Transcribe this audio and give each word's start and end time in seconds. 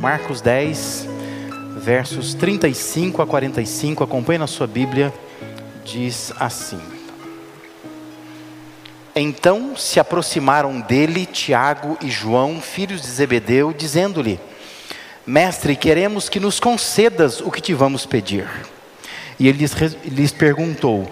Marcos 0.00 0.40
10, 0.40 1.06
versos 1.76 2.32
35 2.32 3.20
a 3.20 3.26
45, 3.26 4.02
acompanhe 4.02 4.38
na 4.38 4.46
sua 4.46 4.66
Bíblia, 4.66 5.12
diz 5.84 6.32
assim: 6.40 6.80
Então 9.14 9.76
se 9.76 10.00
aproximaram 10.00 10.80
dele 10.80 11.26
Tiago 11.26 11.98
e 12.00 12.08
João, 12.08 12.62
filhos 12.62 13.02
de 13.02 13.08
Zebedeu, 13.08 13.74
dizendo-lhe: 13.74 14.40
Mestre, 15.26 15.76
queremos 15.76 16.30
que 16.30 16.40
nos 16.40 16.58
concedas 16.58 17.42
o 17.42 17.50
que 17.50 17.60
te 17.60 17.74
vamos 17.74 18.06
pedir. 18.06 18.48
E 19.38 19.48
ele 19.48 19.58
lhes, 19.58 19.74
lhes 20.06 20.32
perguntou: 20.32 21.10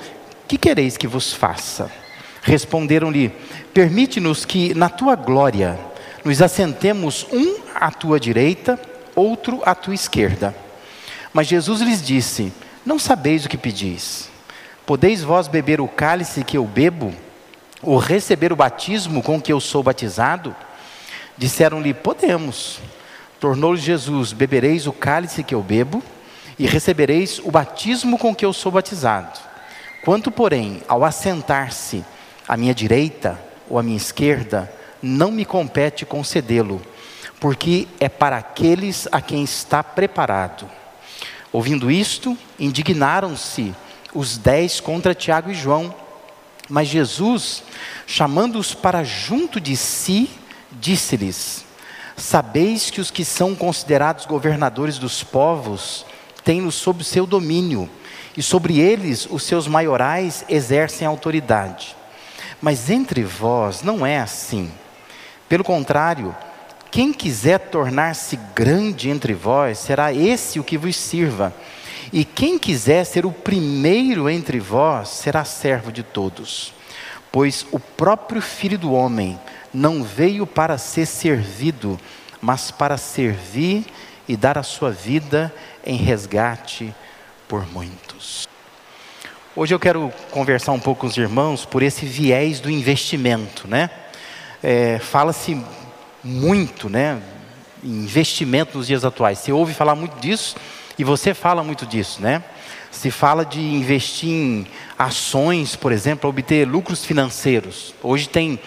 Que 0.49 0.57
quereis 0.57 0.97
que 0.97 1.07
vos 1.07 1.35
faça? 1.35 1.93
Responderam-lhe: 2.41 3.31
Permite-nos 3.75 4.47
que 4.47 4.73
na 4.73 4.89
tua 4.89 5.15
glória 5.15 5.79
nos 6.25 6.41
assentemos 6.41 7.27
um 7.31 7.68
à 7.81 7.91
tua 7.91 8.21
direita, 8.21 8.81
outro 9.15 9.63
à 9.65 9.75
tua 9.75 9.95
esquerda. 9.95 10.55
Mas 11.33 11.47
Jesus 11.47 11.81
lhes 11.81 12.03
disse: 12.03 12.53
Não 12.85 12.99
sabeis 12.99 13.45
o 13.45 13.49
que 13.49 13.57
pedis. 13.57 14.29
Podeis 14.87 15.23
vós 15.23 15.49
beber 15.49 15.81
o 15.81 15.89
cálice 15.89 16.43
que 16.43 16.57
eu 16.57 16.65
bebo, 16.65 17.15
ou 17.83 17.99
receber 17.99 18.53
o 18.53 18.57
batismo 18.57 19.23
com 19.23 19.41
que 19.41 19.53
eu 19.53 19.61
sou 19.61 19.83
batizado? 19.83 20.55
Disseram-lhe: 21.37 21.95
Podemos. 21.95 22.81
Tornou-lhe 23.41 23.81
Jesus: 23.81 24.33
Bebereis 24.33 24.87
o 24.87 24.93
cálice 24.93 25.45
que 25.45 25.55
eu 25.55 25.63
bebo, 25.63 26.03
e 26.59 26.67
recebereis 26.67 27.41
o 27.45 27.51
batismo 27.51 28.19
com 28.19 28.35
que 28.35 28.45
eu 28.45 28.53
sou 28.53 28.73
batizado. 28.73 29.39
Quanto, 30.05 30.31
porém, 30.31 30.83
ao 30.89 31.05
assentar-se 31.05 32.05
à 32.49 32.57
minha 32.57 32.75
direita 32.75 33.39
ou 33.69 33.79
à 33.79 33.83
minha 33.83 33.97
esquerda, 33.97 34.73
não 35.03 35.31
me 35.31 35.45
compete 35.45 36.05
concedê-lo, 36.05 36.81
porque 37.41 37.87
é 38.01 38.09
para 38.09 38.37
aqueles 38.37 39.07
a 39.13 39.21
quem 39.21 39.45
está 39.45 39.83
preparado. 39.83 40.69
Ouvindo 41.53 41.91
isto, 41.91 42.37
indignaram-se 42.59 43.75
os 44.15 44.37
dez 44.37 44.81
contra 44.81 45.15
Tiago 45.15 45.51
e 45.51 45.55
João. 45.55 45.95
Mas 46.69 46.89
Jesus, 46.89 47.63
chamando-os 48.07 48.75
para 48.75 49.03
junto 49.03 49.61
de 49.61 49.77
si, 49.77 50.29
disse-lhes: 50.73 51.65
Sabeis 52.17 52.91
que 52.91 53.01
os 53.01 53.11
que 53.11 53.25
são 53.25 53.55
considerados 53.55 54.27
governadores 54.27 54.99
dos 54.99 55.23
povos 55.23 56.05
têm-nos 56.45 56.75
sob 56.75 57.03
seu 57.05 57.27
domínio, 57.27 57.89
e 58.37 58.43
sobre 58.43 58.79
eles 58.79 59.27
os 59.31 59.43
seus 59.45 59.67
maiorais 59.67 60.45
exercem 60.49 61.07
autoridade. 61.07 61.97
Mas 62.61 62.91
entre 62.91 63.23
vós 63.23 63.83
não 63.83 64.05
é 64.05 64.19
assim. 64.19 64.71
Pelo 65.49 65.65
contrário, 65.65 66.37
quem 66.91 67.13
quiser 67.13 67.59
tornar-se 67.59 68.39
grande 68.55 69.11
entre 69.11 69.35
vós, 69.35 69.79
será 69.79 70.13
esse 70.13 70.59
o 70.59 70.65
que 70.65 70.79
vos 70.79 70.97
sirva. 70.97 71.55
E 72.13 72.25
quem 72.25 72.59
quiser 72.59 73.05
ser 73.05 73.27
o 73.27 73.33
primeiro 73.33 74.29
entre 74.29 74.59
vós, 74.59 75.09
será 75.11 75.45
servo 75.45 75.93
de 75.93 76.03
todos. 76.03 76.73
Pois 77.31 77.67
o 77.71 77.79
próprio 77.79 78.41
Filho 78.41 78.79
do 78.79 78.93
Homem 78.93 79.39
não 79.73 80.03
veio 80.03 80.47
para 80.47 80.79
ser 80.79 81.07
servido, 81.07 82.01
mas 82.41 82.71
para 82.71 82.97
servir 82.97 83.85
e 84.27 84.37
dar 84.37 84.57
a 84.57 84.63
sua 84.63 84.91
vida 84.91 85.55
em 85.85 85.97
resgate 85.97 86.95
por 87.47 87.71
muitos. 87.71 88.49
Hoje 89.55 89.75
eu 89.75 89.79
quero 89.79 90.13
conversar 90.31 90.73
um 90.73 90.81
pouco 90.81 91.03
com 91.03 91.07
os 91.07 91.17
irmãos 91.17 91.65
por 91.65 91.83
esse 91.83 92.07
viés 92.07 92.61
do 92.61 92.71
investimento, 92.71 93.69
né? 93.69 93.91
é, 94.63 94.99
fala-se 94.99 95.61
muito, 96.23 96.89
né, 96.89 97.21
investimento 97.83 98.79
nos 98.79 98.87
dias 98.87 99.05
atuais. 99.05 99.39
Você 99.39 99.53
ouve 99.53 99.75
falar 99.75 99.95
muito 99.95 100.19
disso 100.21 100.57
e 100.99 101.05
você 101.05 101.33
fala 101.33 101.63
muito 101.63 101.87
disso, 101.87 102.21
né? 102.21 102.43
Se 102.91 103.11
fala 103.11 103.45
de 103.45 103.61
investir 103.61 104.31
em 104.31 104.67
ações, 104.99 105.77
por 105.77 105.93
exemplo, 105.93 106.21
para 106.21 106.31
obter 106.31 106.67
lucros 106.67 107.05
financeiros. 107.05 107.95
Hoje 108.03 108.29
tem 108.29 108.59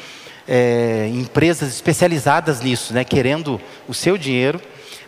é, 0.47 1.09
empresas 1.13 1.73
especializadas 1.73 2.61
nisso, 2.61 2.93
né, 2.93 3.03
querendo 3.03 3.59
o 3.87 3.93
seu 3.93 4.17
dinheiro 4.17 4.61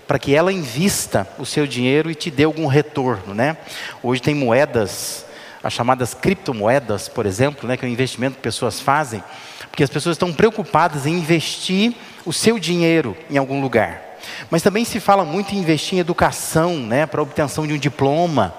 para 0.08 0.20
que 0.20 0.36
ela 0.36 0.52
invista 0.52 1.28
o 1.40 1.46
seu 1.46 1.66
dinheiro 1.66 2.12
e 2.12 2.16
te 2.16 2.30
dê 2.30 2.44
algum 2.44 2.68
retorno, 2.68 3.34
né? 3.34 3.56
Hoje 4.02 4.22
tem 4.22 4.36
moedas, 4.36 5.26
as 5.64 5.72
chamadas 5.72 6.14
criptomoedas, 6.14 7.08
por 7.08 7.26
exemplo, 7.26 7.68
né, 7.68 7.78
que 7.78 7.86
é 7.86 7.88
um 7.88 7.92
investimento 7.92 8.36
que 8.36 8.42
pessoas 8.42 8.82
fazem 8.82 9.24
porque 9.74 9.84
as 9.84 9.90
pessoas 9.90 10.14
estão 10.14 10.32
preocupadas 10.32 11.08
em 11.08 11.14
investir 11.14 11.96
o 12.24 12.32
seu 12.32 12.60
dinheiro 12.60 13.18
em 13.28 13.40
algum 13.40 13.60
lugar. 13.60 14.20
Mas 14.52 14.62
também 14.62 14.86
se 14.86 15.00
fala 15.00 15.26
muito 15.26 15.56
em 15.56 15.58
investir 15.58 15.98
em 15.98 16.00
educação, 16.00 16.76
né, 16.78 17.08
para 17.08 17.24
obtenção 17.24 17.66
de 17.66 17.74
um 17.74 17.78
diploma, 17.80 18.54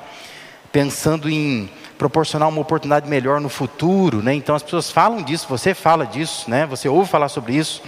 pensando 0.73 1.31
em 1.31 1.71
proporcionar 1.97 2.49
uma 2.49 2.61
oportunidade 2.61 3.09
melhor 3.09 3.41
no 3.41 3.49
futuro, 3.49 4.25
né? 4.25 4.35
Então 4.35 4.57
as 4.57 4.63
pessoas 4.65 4.91
falam 4.91 5.23
disso, 5.23 5.47
você 5.49 5.73
fala 5.73 6.05
disso, 6.05 6.51
né? 6.51 6.67
Você 6.67 6.89
ouve 6.89 7.09
falar 7.09 7.29
sobre 7.29 7.55
isso, 7.55 7.81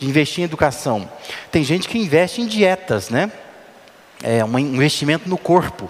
de 0.00 0.08
investir 0.08 0.40
em 0.40 0.44
educação. 0.44 1.08
Tem 1.52 1.62
gente 1.62 1.88
que 1.88 1.96
investe 1.96 2.42
em 2.42 2.46
dietas, 2.48 3.10
né? 3.10 3.30
É 4.24 4.44
um 4.44 4.58
investimento 4.58 5.28
no 5.28 5.38
corpo. 5.38 5.88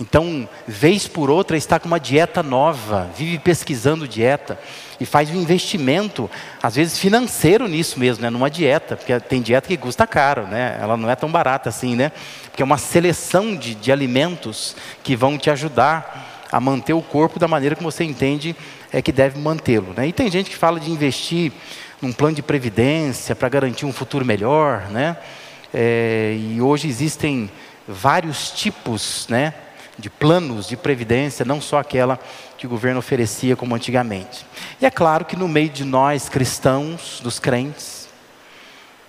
Então, 0.00 0.48
vez 0.66 1.08
por 1.08 1.28
outra, 1.28 1.56
está 1.56 1.80
com 1.80 1.88
uma 1.88 1.98
dieta 1.98 2.40
nova, 2.40 3.10
vive 3.16 3.38
pesquisando 3.38 4.06
dieta 4.06 4.56
e 5.00 5.04
faz 5.04 5.28
um 5.30 5.34
investimento, 5.34 6.30
às 6.62 6.76
vezes 6.76 6.98
financeiro 6.98 7.66
nisso 7.66 7.98
mesmo, 7.98 8.22
né? 8.22 8.30
numa 8.30 8.48
dieta, 8.48 8.96
porque 8.96 9.18
tem 9.18 9.42
dieta 9.42 9.66
que 9.66 9.76
custa 9.76 10.06
caro, 10.06 10.46
né? 10.46 10.78
ela 10.80 10.96
não 10.96 11.10
é 11.10 11.16
tão 11.16 11.28
barata 11.28 11.68
assim, 11.68 11.96
né? 11.96 12.12
porque 12.44 12.62
é 12.62 12.64
uma 12.64 12.78
seleção 12.78 13.56
de, 13.56 13.74
de 13.74 13.90
alimentos 13.90 14.76
que 15.02 15.16
vão 15.16 15.36
te 15.36 15.50
ajudar 15.50 16.46
a 16.50 16.60
manter 16.60 16.92
o 16.92 17.02
corpo 17.02 17.40
da 17.40 17.48
maneira 17.48 17.74
que 17.74 17.82
você 17.82 18.04
entende 18.04 18.54
é 18.92 19.02
que 19.02 19.10
deve 19.10 19.38
mantê-lo. 19.38 19.92
Né? 19.96 20.06
E 20.06 20.12
tem 20.12 20.30
gente 20.30 20.48
que 20.48 20.56
fala 20.56 20.78
de 20.78 20.90
investir 20.92 21.52
num 22.00 22.12
plano 22.12 22.36
de 22.36 22.42
previdência 22.42 23.34
para 23.34 23.48
garantir 23.48 23.84
um 23.84 23.92
futuro 23.92 24.24
melhor, 24.24 24.88
né? 24.90 25.16
É, 25.74 26.36
e 26.38 26.60
hoje 26.62 26.88
existem 26.88 27.50
vários 27.86 28.50
tipos, 28.50 29.26
né? 29.28 29.52
De 29.98 30.08
planos 30.08 30.68
de 30.68 30.76
previdência, 30.76 31.44
não 31.44 31.60
só 31.60 31.78
aquela 31.78 32.18
que 32.56 32.66
o 32.66 32.70
governo 32.70 33.00
oferecia 33.00 33.56
como 33.56 33.74
antigamente. 33.74 34.46
E 34.80 34.86
é 34.86 34.90
claro 34.90 35.24
que 35.24 35.34
no 35.34 35.48
meio 35.48 35.68
de 35.68 35.84
nós 35.84 36.28
cristãos, 36.28 37.20
dos 37.22 37.38
crentes, 37.38 38.08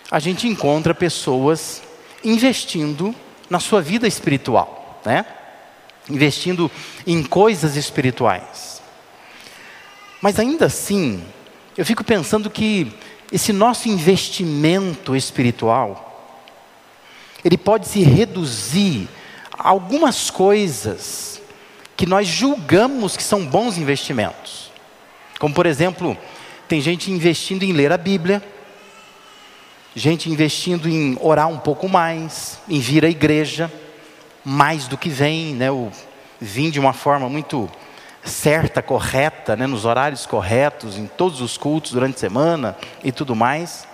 a 0.10 0.20
gente 0.20 0.48
encontra 0.48 0.96
pessoas 0.96 1.84
investindo 2.24 3.14
na 3.50 3.60
sua 3.60 3.82
vida 3.82 4.08
espiritual, 4.08 5.00
né? 5.06 5.26
Investindo 6.10 6.72
em 7.06 7.24
coisas 7.24 7.76
espirituais. 7.76 8.82
Mas 10.22 10.40
ainda 10.40 10.66
assim, 10.66 11.24
eu 11.78 11.86
fico 11.86 12.04
pensando 12.04 12.50
que 12.50 12.92
esse 13.32 13.54
nosso 13.54 13.88
investimento 13.88 15.16
espiritual, 15.16 16.36
ele 17.46 17.58
pode 17.58 17.88
se 17.88 18.02
reduzir 18.02 19.08
algumas 19.60 20.30
coisas 20.30 21.42
que 21.98 22.06
nós 22.06 22.28
julgamos 22.28 23.18
que 23.18 23.24
são 23.24 23.46
bons 23.46 23.78
investimentos. 23.78 24.72
Como, 25.38 25.54
por 25.54 25.66
exemplo, 25.66 26.18
tem 26.68 26.80
gente 26.80 27.12
investindo 27.12 27.64
em 27.64 27.74
ler 27.74 27.92
a 27.92 27.98
Bíblia, 27.98 28.42
gente 29.96 30.30
investindo 30.30 30.88
em 30.88 31.18
orar 31.20 31.50
um 31.50 31.58
pouco 31.58 31.90
mais, 31.90 32.58
em 32.70 32.80
vir 32.80 33.04
à 33.04 33.10
igreja, 33.10 33.72
mais 34.46 34.88
do 34.88 34.98
que 34.98 35.10
vem, 35.10 35.54
né? 35.54 35.70
O, 35.70 35.92
vir 36.40 36.72
de 36.72 36.80
uma 36.80 36.94
forma 36.94 37.28
muito 37.28 37.70
certa, 38.24 38.82
correta, 38.82 39.56
né? 39.56 39.68
nos 39.68 39.86
horários 39.86 40.26
corretos, 40.26 40.98
em 40.98 41.06
todos 41.06 41.42
os 41.42 41.58
cultos 41.58 41.92
durante 41.92 42.16
a 42.16 42.20
semana 42.20 42.78
e 43.04 43.12
tudo 43.12 43.36
mais. 43.36 43.88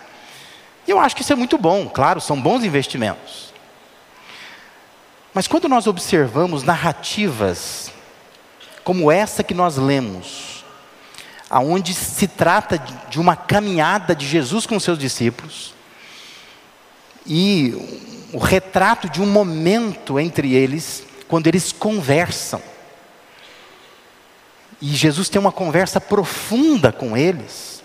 E 0.88 0.92
eu 0.92 1.00
acho 1.00 1.16
que 1.16 1.22
isso 1.22 1.34
é 1.34 1.36
muito 1.36 1.58
bom, 1.58 1.90
claro, 1.90 2.22
são 2.22 2.40
bons 2.40 2.64
investimentos. 2.64 3.54
Mas 5.36 5.48
quando 5.48 5.68
nós 5.68 5.86
observamos 5.86 6.64
narrativas 6.64 7.92
como 8.86 9.12
essa 9.12 9.44
que 9.44 9.54
nós 9.54 9.76
lemos, 9.76 10.64
aonde 11.50 11.94
se 11.94 12.26
trata 12.26 12.78
de 13.10 13.20
uma 13.20 13.36
caminhada 13.36 14.16
de 14.16 14.26
Jesus 14.26 14.66
com 14.66 14.80
seus 14.80 14.98
discípulos 14.98 15.74
e 17.28 17.74
o 18.32 18.38
retrato 18.38 19.10
de 19.10 19.22
um 19.22 19.26
momento 19.26 20.18
entre 20.18 20.54
eles 20.54 21.04
quando 21.28 21.48
eles 21.48 21.74
conversam. 21.74 22.62
E 24.82 24.88
Jesus 24.88 25.28
tem 25.28 25.42
uma 25.42 25.52
conversa 25.52 26.00
profunda 26.00 26.94
com 26.94 27.18
eles. 27.18 27.84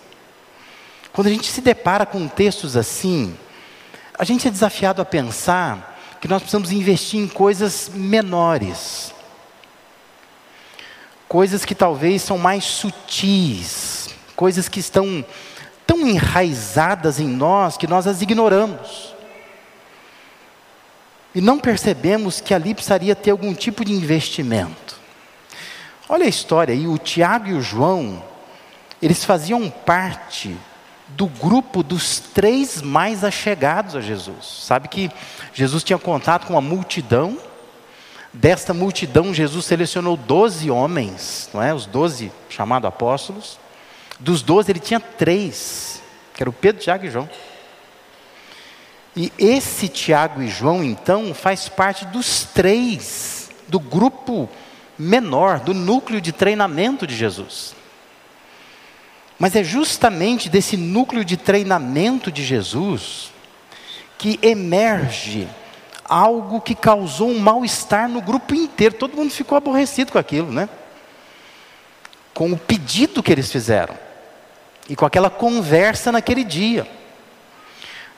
Quando 1.11 1.27
a 1.27 1.31
gente 1.31 1.51
se 1.51 1.59
depara 1.59 2.05
com 2.05 2.29
textos 2.29 2.77
assim, 2.77 3.37
a 4.17 4.23
gente 4.23 4.47
é 4.47 4.51
desafiado 4.51 5.01
a 5.01 5.05
pensar 5.05 5.90
que 6.21 6.27
nós 6.27 6.43
precisamos 6.43 6.71
investir 6.71 7.19
em 7.19 7.27
coisas 7.27 7.89
menores, 7.91 9.11
coisas 11.27 11.65
que 11.65 11.73
talvez 11.73 12.21
são 12.21 12.37
mais 12.37 12.63
sutis, 12.63 14.09
coisas 14.35 14.69
que 14.69 14.79
estão 14.79 15.25
tão 15.87 16.07
enraizadas 16.07 17.19
em 17.19 17.27
nós 17.27 17.75
que 17.75 17.87
nós 17.87 18.05
as 18.05 18.21
ignoramos. 18.21 19.11
e 21.33 21.39
não 21.39 21.57
percebemos 21.57 22.41
que 22.41 22.53
ali 22.53 22.73
precisaria 22.73 23.15
ter 23.15 23.31
algum 23.31 23.53
tipo 23.53 23.85
de 23.85 23.93
investimento. 23.93 24.99
Olha 26.09 26.25
a 26.25 26.29
história 26.29 26.73
aí, 26.73 26.85
o 26.85 26.97
Tiago 26.97 27.47
e 27.47 27.53
o 27.53 27.61
João, 27.61 28.21
eles 29.01 29.23
faziam 29.23 29.69
parte 29.69 30.57
do 31.15 31.27
grupo 31.27 31.83
dos 31.83 32.19
três 32.19 32.81
mais 32.81 33.23
achegados 33.23 33.95
a 33.95 34.01
Jesus. 34.01 34.63
Sabe 34.63 34.87
que 34.87 35.11
Jesus 35.53 35.83
tinha 35.83 35.99
contato 35.99 36.47
com 36.47 36.53
uma 36.53 36.61
multidão, 36.61 37.37
desta 38.33 38.73
multidão 38.73 39.33
Jesus 39.33 39.65
selecionou 39.65 40.15
doze 40.15 40.71
homens, 40.71 41.49
não 41.53 41.61
é? 41.61 41.73
Os 41.73 41.85
doze 41.85 42.31
chamados 42.49 42.87
apóstolos. 42.87 43.59
Dos 44.19 44.41
doze 44.41 44.71
ele 44.71 44.79
tinha 44.79 44.99
três, 44.99 46.01
que 46.33 46.43
era 46.43 46.49
o 46.49 46.53
Pedro, 46.53 46.81
Tiago 46.81 47.05
e 47.05 47.11
João. 47.11 47.29
E 49.15 49.31
esse 49.37 49.89
Tiago 49.89 50.41
e 50.41 50.47
João, 50.47 50.83
então, 50.83 51.33
faz 51.33 51.67
parte 51.67 52.05
dos 52.05 52.45
três, 52.45 53.49
do 53.67 53.79
grupo 53.79 54.49
menor, 54.97 55.59
do 55.59 55.73
núcleo 55.73 56.21
de 56.21 56.31
treinamento 56.31 57.05
de 57.05 57.15
Jesus. 57.15 57.75
Mas 59.41 59.55
é 59.55 59.63
justamente 59.63 60.49
desse 60.49 60.77
núcleo 60.77 61.25
de 61.25 61.35
treinamento 61.35 62.31
de 62.31 62.43
Jesus 62.43 63.31
que 64.15 64.37
emerge 64.39 65.47
algo 66.05 66.61
que 66.61 66.75
causou 66.75 67.31
um 67.31 67.39
mal-estar 67.39 68.07
no 68.07 68.21
grupo 68.21 68.53
inteiro. 68.53 68.93
Todo 68.93 69.17
mundo 69.17 69.31
ficou 69.31 69.57
aborrecido 69.57 70.11
com 70.11 70.19
aquilo, 70.19 70.51
né? 70.51 70.69
Com 72.35 72.51
o 72.51 72.57
pedido 72.57 73.23
que 73.23 73.31
eles 73.31 73.51
fizeram 73.51 73.95
e 74.87 74.95
com 74.95 75.07
aquela 75.07 75.31
conversa 75.31 76.11
naquele 76.11 76.43
dia. 76.43 76.87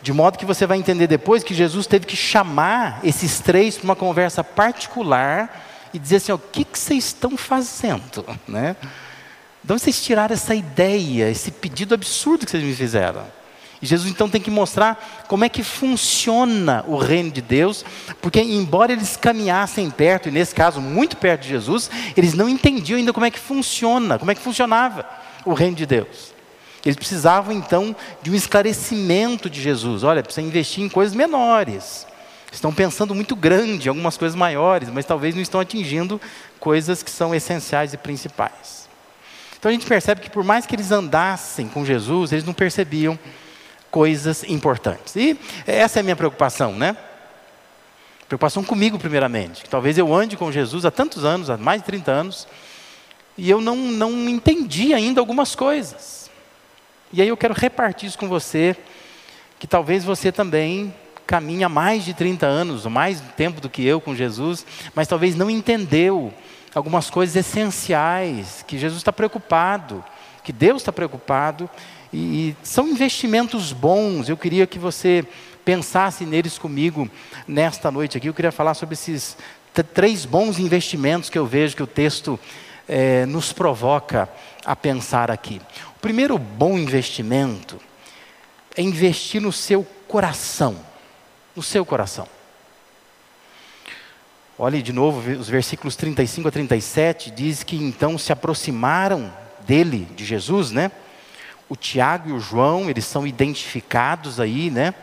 De 0.01 0.11
modo 0.11 0.37
que 0.37 0.45
você 0.45 0.65
vai 0.65 0.77
entender 0.77 1.07
depois 1.07 1.41
que 1.41 1.53
Jesus 1.53 1.87
teve 1.87 2.05
que 2.05 2.17
chamar 2.17 2.99
esses 3.01 3.39
três 3.39 3.77
para 3.77 3.85
uma 3.85 3.95
conversa 3.95 4.43
particular 4.43 5.89
e 5.93 5.99
dizer 5.99 6.17
assim: 6.17 6.33
o 6.33 6.37
que, 6.37 6.65
que 6.65 6.77
vocês 6.77 7.05
estão 7.05 7.37
fazendo? 7.37 8.25
Né? 8.45 8.75
Onde 9.69 9.81
vocês 9.81 10.04
tiraram 10.04 10.33
essa 10.33 10.54
ideia, 10.54 11.30
esse 11.30 11.50
pedido 11.50 11.94
absurdo 11.94 12.45
que 12.45 12.51
vocês 12.51 12.63
me 12.63 12.75
fizeram? 12.75 13.24
E 13.81 13.86
Jesus 13.86 14.10
então 14.10 14.30
tem 14.30 14.39
que 14.39 14.51
mostrar 14.51 15.25
como 15.27 15.44
é 15.44 15.50
que 15.50 15.63
funciona 15.63 16.86
o 16.88 16.98
reino 16.98 17.31
de 17.31 17.42
Deus, 17.42 17.83
porque 18.21 18.42
embora 18.42 18.94
eles 18.94 19.18
caminhassem 19.18 19.89
perto, 19.89 20.30
e 20.30 20.31
nesse 20.31 20.56
caso 20.56 20.80
muito 20.80 21.18
perto 21.18 21.42
de 21.42 21.50
Jesus, 21.50 21.92
eles 22.15 22.33
não 22.33 22.48
entendiam 22.48 22.98
ainda 22.98 23.12
como 23.12 23.25
é 23.25 23.31
que 23.31 23.39
funciona, 23.39 24.18
como 24.18 24.31
é 24.31 24.36
que 24.36 24.42
funcionava 24.42 25.06
o 25.45 25.54
reino 25.54 25.75
de 25.75 25.86
Deus. 25.86 26.33
Eles 26.86 26.95
precisavam 26.95 27.54
então 27.54 27.95
de 28.21 28.31
um 28.31 28.36
esclarecimento 28.36 29.50
de 29.50 29.62
Jesus. 29.62 30.04
Olha, 30.04 30.24
precisa 30.24 30.45
investir 30.45 30.83
em 30.83 30.89
coisas 30.89 31.15
menores. 31.15 32.06
Estão 32.51 32.74
pensando 32.74 33.15
muito 33.15 33.36
grande, 33.36 33.89
algumas 33.89 34.15
coisas 34.15 34.36
maiores, 34.36 34.89
mas 34.89 35.06
talvez 35.06 35.33
não 35.33 35.42
estão 35.42 35.60
atingindo 35.60 36.21
coisas 36.60 37.01
que 37.01 37.10
são 37.10 37.33
essenciais 37.33 37.94
e 37.94 37.98
principais. 37.98 38.82
Então 39.63 39.69
a 39.69 39.74
gente 39.74 39.88
percebe 39.88 40.19
que 40.19 40.30
por 40.30 40.44
mais 40.44 40.65
que 40.65 40.75
eles 40.75 40.92
andassem 40.92 41.69
com 41.69 41.86
Jesus, 41.86 42.33
eles 42.33 42.44
não 42.44 42.54
percebiam 42.54 43.18
coisas 43.89 44.44
importantes. 44.44 45.15
E 45.15 45.39
essa 45.65 46.00
é 46.00 46.01
a 46.01 46.04
minha 46.04 46.18
preocupação, 46.18 46.74
né? 46.74 46.98
Preocupação 48.27 48.62
comigo, 48.62 49.00
primeiramente. 49.00 49.63
Talvez 49.69 49.98
eu 49.98 50.13
ande 50.13 50.36
com 50.36 50.51
Jesus 50.51 50.83
há 50.83 50.92
tantos 50.92 51.24
anos, 51.24 51.50
há 51.50 51.56
mais 51.56 51.80
de 51.80 51.86
30 51.86 52.12
anos, 52.12 52.45
e 53.38 53.50
eu 53.50 53.62
não, 53.62 53.77
não 53.77 54.27
entendi 54.27 54.94
ainda 54.94 55.21
algumas 55.21 55.56
coisas. 55.56 56.30
E 57.13 57.21
aí 57.21 57.30
eu 57.30 57.38
quero 57.38 57.54
repartir 57.54 58.10
isso 58.10 58.18
com 58.18 58.27
você, 58.27 58.75
que 59.62 59.65
talvez 59.65 60.04
você 60.04 60.30
também 60.30 60.94
caminha 61.25 61.69
mais 61.69 62.04
de 62.04 62.13
30 62.13 62.45
anos, 62.45 62.86
mais 62.86 63.21
tempo 63.38 63.62
do 63.62 63.69
que 63.69 63.86
eu 63.86 64.01
com 64.01 64.13
Jesus, 64.13 64.65
mas 64.94 65.07
talvez 65.07 65.38
não 65.38 65.50
entendeu 65.50 66.33
algumas 66.73 67.09
coisas 67.09 67.35
essenciais, 67.35 68.63
que 68.67 68.77
Jesus 68.77 68.99
está 68.99 69.13
preocupado, 69.13 70.03
que 70.43 70.51
Deus 70.51 70.81
está 70.81 70.91
preocupado, 70.91 71.69
e, 72.11 72.17
e 72.49 72.57
são 72.63 72.87
investimentos 72.87 73.71
bons. 73.71 74.29
Eu 74.29 74.37
queria 74.37 74.67
que 74.67 74.79
você 74.79 75.25
pensasse 75.63 76.25
neles 76.25 76.57
comigo 76.57 77.09
nesta 77.47 77.89
noite 77.89 78.17
aqui. 78.17 78.27
Eu 78.27 78.33
queria 78.33 78.51
falar 78.51 78.73
sobre 78.73 78.93
esses 78.93 79.37
três 79.93 80.25
bons 80.25 80.59
investimentos 80.59 81.29
que 81.29 81.37
eu 81.37 81.45
vejo 81.45 81.75
que 81.75 81.83
o 81.83 81.87
texto 81.87 82.39
é, 82.87 83.25
nos 83.25 83.53
provoca 83.53 84.29
a 84.65 84.75
pensar 84.75 85.31
aqui 85.31 85.61
primeiro 86.03 86.37
bom 86.37 86.77
investimento 86.77 87.79
é 88.75 88.81
investir 88.81 89.41
no 89.41 89.53
seu 89.53 89.87
coração. 90.05 90.75
No 91.55 91.63
seu 91.63 91.85
coração. 91.85 92.27
Olhe 94.65 94.81
de 94.81 94.94
novo 94.94 95.30
os 95.30 95.50
versículos 95.50 95.98
35 95.98 96.48
a 96.48 96.51
37, 96.51 97.31
diz 97.31 97.63
que 97.63 97.75
então 97.75 98.18
se 98.18 98.31
aproximaram 98.31 99.30
dele, 99.68 100.07
de 100.15 100.24
Jesus, 100.24 100.71
né? 100.71 100.89
O 101.68 101.75
Tiago 101.75 102.30
e 102.30 102.31
o 102.31 102.39
João, 102.39 102.89
eles 102.89 103.04
são 103.04 103.27
identificados 103.27 104.39
aí, 104.39 104.71
né? 104.71 104.94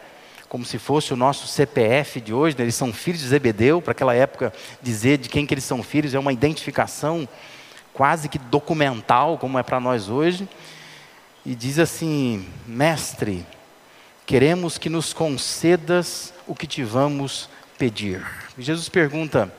Como 0.49 0.65
se 0.65 0.79
fosse 0.79 1.13
o 1.13 1.17
nosso 1.17 1.47
CPF 1.47 2.23
de 2.23 2.33
hoje, 2.33 2.57
né? 2.57 2.65
eles 2.65 2.75
são 2.75 2.91
filhos 2.91 3.21
de 3.21 3.29
Zebedeu, 3.29 3.83
para 3.83 3.93
aquela 3.93 4.15
época 4.15 4.51
dizer 4.81 5.19
de 5.19 5.29
quem 5.29 5.45
que 5.45 5.53
eles 5.53 5.65
são 5.65 5.83
filhos 5.83 6.15
é 6.15 6.19
uma 6.19 6.33
identificação 6.33 7.29
quase 7.93 8.31
que 8.31 8.39
documental, 8.39 9.37
como 9.37 9.59
é 9.59 9.63
para 9.63 9.79
nós 9.79 10.09
hoje 10.09 10.49
e 11.45 11.55
diz 11.55 11.79
assim: 11.79 12.49
Mestre, 12.67 13.45
queremos 14.25 14.79
que 14.79 14.89
nos 14.89 15.13
concedas 15.13 16.33
o 16.47 16.55
que 16.55 16.67
te 16.67 16.83
vamos 16.83 17.51
pedir. 17.81 18.23
Jesus 18.59 18.91
pergunta: 18.91 19.51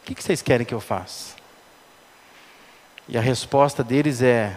O 0.00 0.14
que 0.14 0.22
vocês 0.22 0.40
querem 0.40 0.64
que 0.64 0.72
eu 0.72 0.80
faça? 0.80 1.34
E 3.08 3.18
a 3.18 3.20
resposta 3.20 3.82
deles 3.82 4.22
é: 4.22 4.56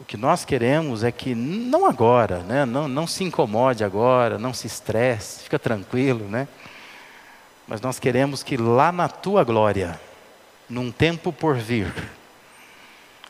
O 0.00 0.04
que 0.04 0.16
nós 0.16 0.44
queremos 0.44 1.04
é 1.04 1.12
que 1.12 1.36
não 1.36 1.86
agora, 1.86 2.40
né? 2.40 2.64
não, 2.64 2.88
não 2.88 3.06
se 3.06 3.22
incomode 3.22 3.84
agora, 3.84 4.38
não 4.38 4.52
se 4.52 4.66
estresse, 4.66 5.44
fica 5.44 5.56
tranquilo, 5.56 6.26
né? 6.28 6.48
Mas 7.68 7.80
nós 7.80 8.00
queremos 8.00 8.42
que 8.42 8.56
lá 8.56 8.90
na 8.90 9.08
tua 9.08 9.44
glória, 9.44 10.00
num 10.68 10.90
tempo 10.90 11.32
por 11.32 11.56
vir, 11.56 11.92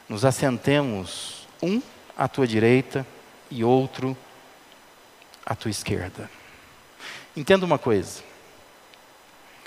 nos 0.08 0.24
assentemos 0.24 1.46
um 1.62 1.82
à 2.16 2.26
tua 2.26 2.46
direita 2.46 3.06
e 3.50 3.62
outro 3.62 4.16
à 5.44 5.54
tua 5.54 5.70
esquerda. 5.70 6.30
Entenda 7.36 7.66
uma 7.66 7.78
coisa: 7.78 8.25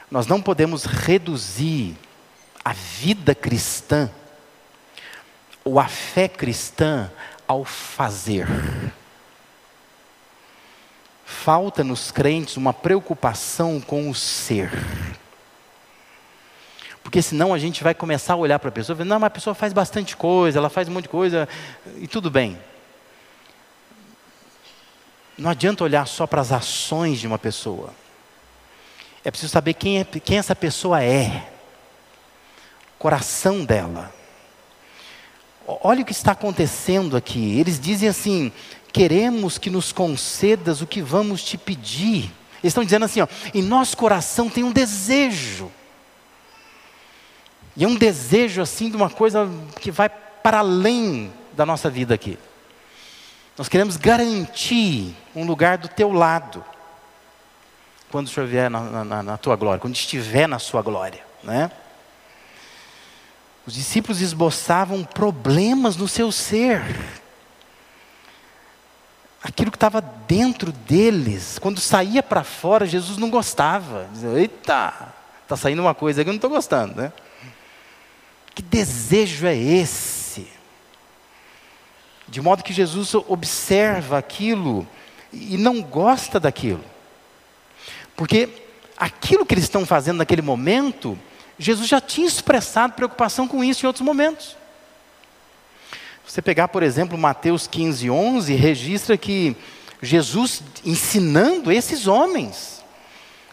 nós 0.09 0.25
não 0.25 0.41
podemos 0.41 0.85
reduzir 0.85 1.95
a 2.63 2.73
vida 2.73 3.35
cristã 3.35 4.09
ou 5.63 5.79
a 5.79 5.87
fé 5.87 6.27
cristã 6.27 7.11
ao 7.47 7.63
fazer. 7.63 8.47
Falta 11.25 11.83
nos 11.83 12.11
crentes 12.11 12.57
uma 12.57 12.73
preocupação 12.73 13.79
com 13.79 14.09
o 14.09 14.15
ser. 14.15 14.71
Porque 17.03 17.21
senão 17.21 17.53
a 17.53 17.57
gente 17.57 17.83
vai 17.83 17.93
começar 17.93 18.33
a 18.33 18.37
olhar 18.37 18.59
para 18.59 18.69
a 18.69 18.71
pessoa 18.71 18.99
e 18.99 19.03
não, 19.03 19.19
mas 19.19 19.27
a 19.27 19.31
pessoa 19.31 19.55
faz 19.55 19.73
bastante 19.73 20.17
coisa, 20.17 20.59
ela 20.59 20.69
faz 20.69 20.87
um 20.87 20.91
monte 20.91 21.03
de 21.03 21.09
coisa, 21.09 21.47
e 21.97 22.07
tudo 22.07 22.29
bem. 22.29 22.59
Não 25.37 25.49
adianta 25.49 25.83
olhar 25.83 26.05
só 26.05 26.27
para 26.27 26.41
as 26.41 26.51
ações 26.51 27.19
de 27.19 27.27
uma 27.27 27.39
pessoa. 27.39 27.93
É 29.23 29.31
preciso 29.31 29.51
saber 29.51 29.73
quem, 29.73 29.99
é, 29.99 30.03
quem 30.03 30.37
essa 30.37 30.55
pessoa 30.55 31.03
é. 31.03 31.51
O 32.95 32.99
coração 32.99 33.65
dela. 33.65 34.13
Olha 35.67 36.01
o 36.01 36.05
que 36.05 36.11
está 36.11 36.31
acontecendo 36.31 37.17
aqui. 37.17 37.59
Eles 37.59 37.79
dizem 37.79 38.09
assim: 38.09 38.51
queremos 38.91 39.57
que 39.57 39.69
nos 39.69 39.91
concedas 39.91 40.81
o 40.81 40.87
que 40.87 41.01
vamos 41.01 41.43
te 41.43 41.57
pedir. 41.57 42.31
Eles 42.63 42.71
estão 42.71 42.83
dizendo 42.83 43.05
assim: 43.05 43.21
ó, 43.21 43.27
em 43.53 43.61
nosso 43.61 43.95
coração 43.97 44.49
tem 44.49 44.63
um 44.63 44.71
desejo. 44.71 45.71
E 47.75 47.83
é 47.83 47.87
um 47.87 47.95
desejo 47.95 48.61
assim 48.61 48.89
de 48.89 48.95
uma 48.95 49.09
coisa 49.09 49.49
que 49.79 49.91
vai 49.91 50.09
para 50.09 50.59
além 50.59 51.31
da 51.53 51.65
nossa 51.65 51.89
vida 51.89 52.13
aqui. 52.13 52.37
Nós 53.57 53.67
queremos 53.67 53.97
garantir 53.97 55.13
um 55.35 55.45
lugar 55.45 55.77
do 55.77 55.87
teu 55.89 56.11
lado 56.11 56.63
quando 58.11 58.27
o 58.27 58.29
Senhor 58.29 58.47
vier 58.47 58.69
na, 58.69 59.03
na, 59.03 59.23
na 59.23 59.37
tua 59.37 59.55
glória, 59.55 59.79
quando 59.79 59.95
estiver 59.95 60.47
na 60.47 60.59
sua 60.59 60.81
glória, 60.81 61.23
né? 61.43 61.71
Os 63.65 63.73
discípulos 63.73 64.19
esboçavam 64.19 65.03
problemas 65.03 65.95
no 65.95 66.07
seu 66.07 66.31
ser. 66.31 66.81
Aquilo 69.43 69.69
que 69.69 69.77
estava 69.77 70.01
dentro 70.01 70.71
deles, 70.71 71.59
quando 71.59 71.79
saía 71.79 72.23
para 72.23 72.43
fora, 72.43 72.85
Jesus 72.85 73.17
não 73.17 73.29
gostava. 73.29 74.07
Dizia, 74.11 74.29
eita, 74.29 75.13
está 75.43 75.55
saindo 75.55 75.81
uma 75.81 75.93
coisa 75.93 76.23
que 76.23 76.29
eu 76.29 76.33
não 76.33 76.37
estou 76.37 76.49
gostando, 76.49 76.99
né? 76.99 77.13
Que 78.55 78.63
desejo 78.63 79.45
é 79.45 79.55
esse? 79.55 80.47
De 82.27 82.41
modo 82.41 82.63
que 82.63 82.73
Jesus 82.73 83.13
observa 83.13 84.17
aquilo 84.17 84.87
e 85.31 85.57
não 85.57 85.81
gosta 85.81 86.39
daquilo. 86.39 86.83
Porque 88.19 88.49
aquilo 88.97 89.45
que 89.45 89.53
eles 89.53 89.63
estão 89.63 89.85
fazendo 89.85 90.17
naquele 90.17 90.41
momento, 90.41 91.17
Jesus 91.57 91.87
já 91.87 92.01
tinha 92.01 92.27
expressado 92.27 92.91
preocupação 92.91 93.47
com 93.47 93.63
isso 93.63 93.85
em 93.85 93.87
outros 93.87 94.05
momentos. 94.05 94.57
Você 96.27 96.41
pegar, 96.41 96.67
por 96.67 96.83
exemplo, 96.83 97.17
Mateus 97.17 97.65
15, 97.65 98.09
11, 98.09 98.53
registra 98.55 99.17
que 99.17 99.55
Jesus 100.01 100.61
ensinando 100.83 101.71
esses 101.71 102.07
homens, 102.07 102.83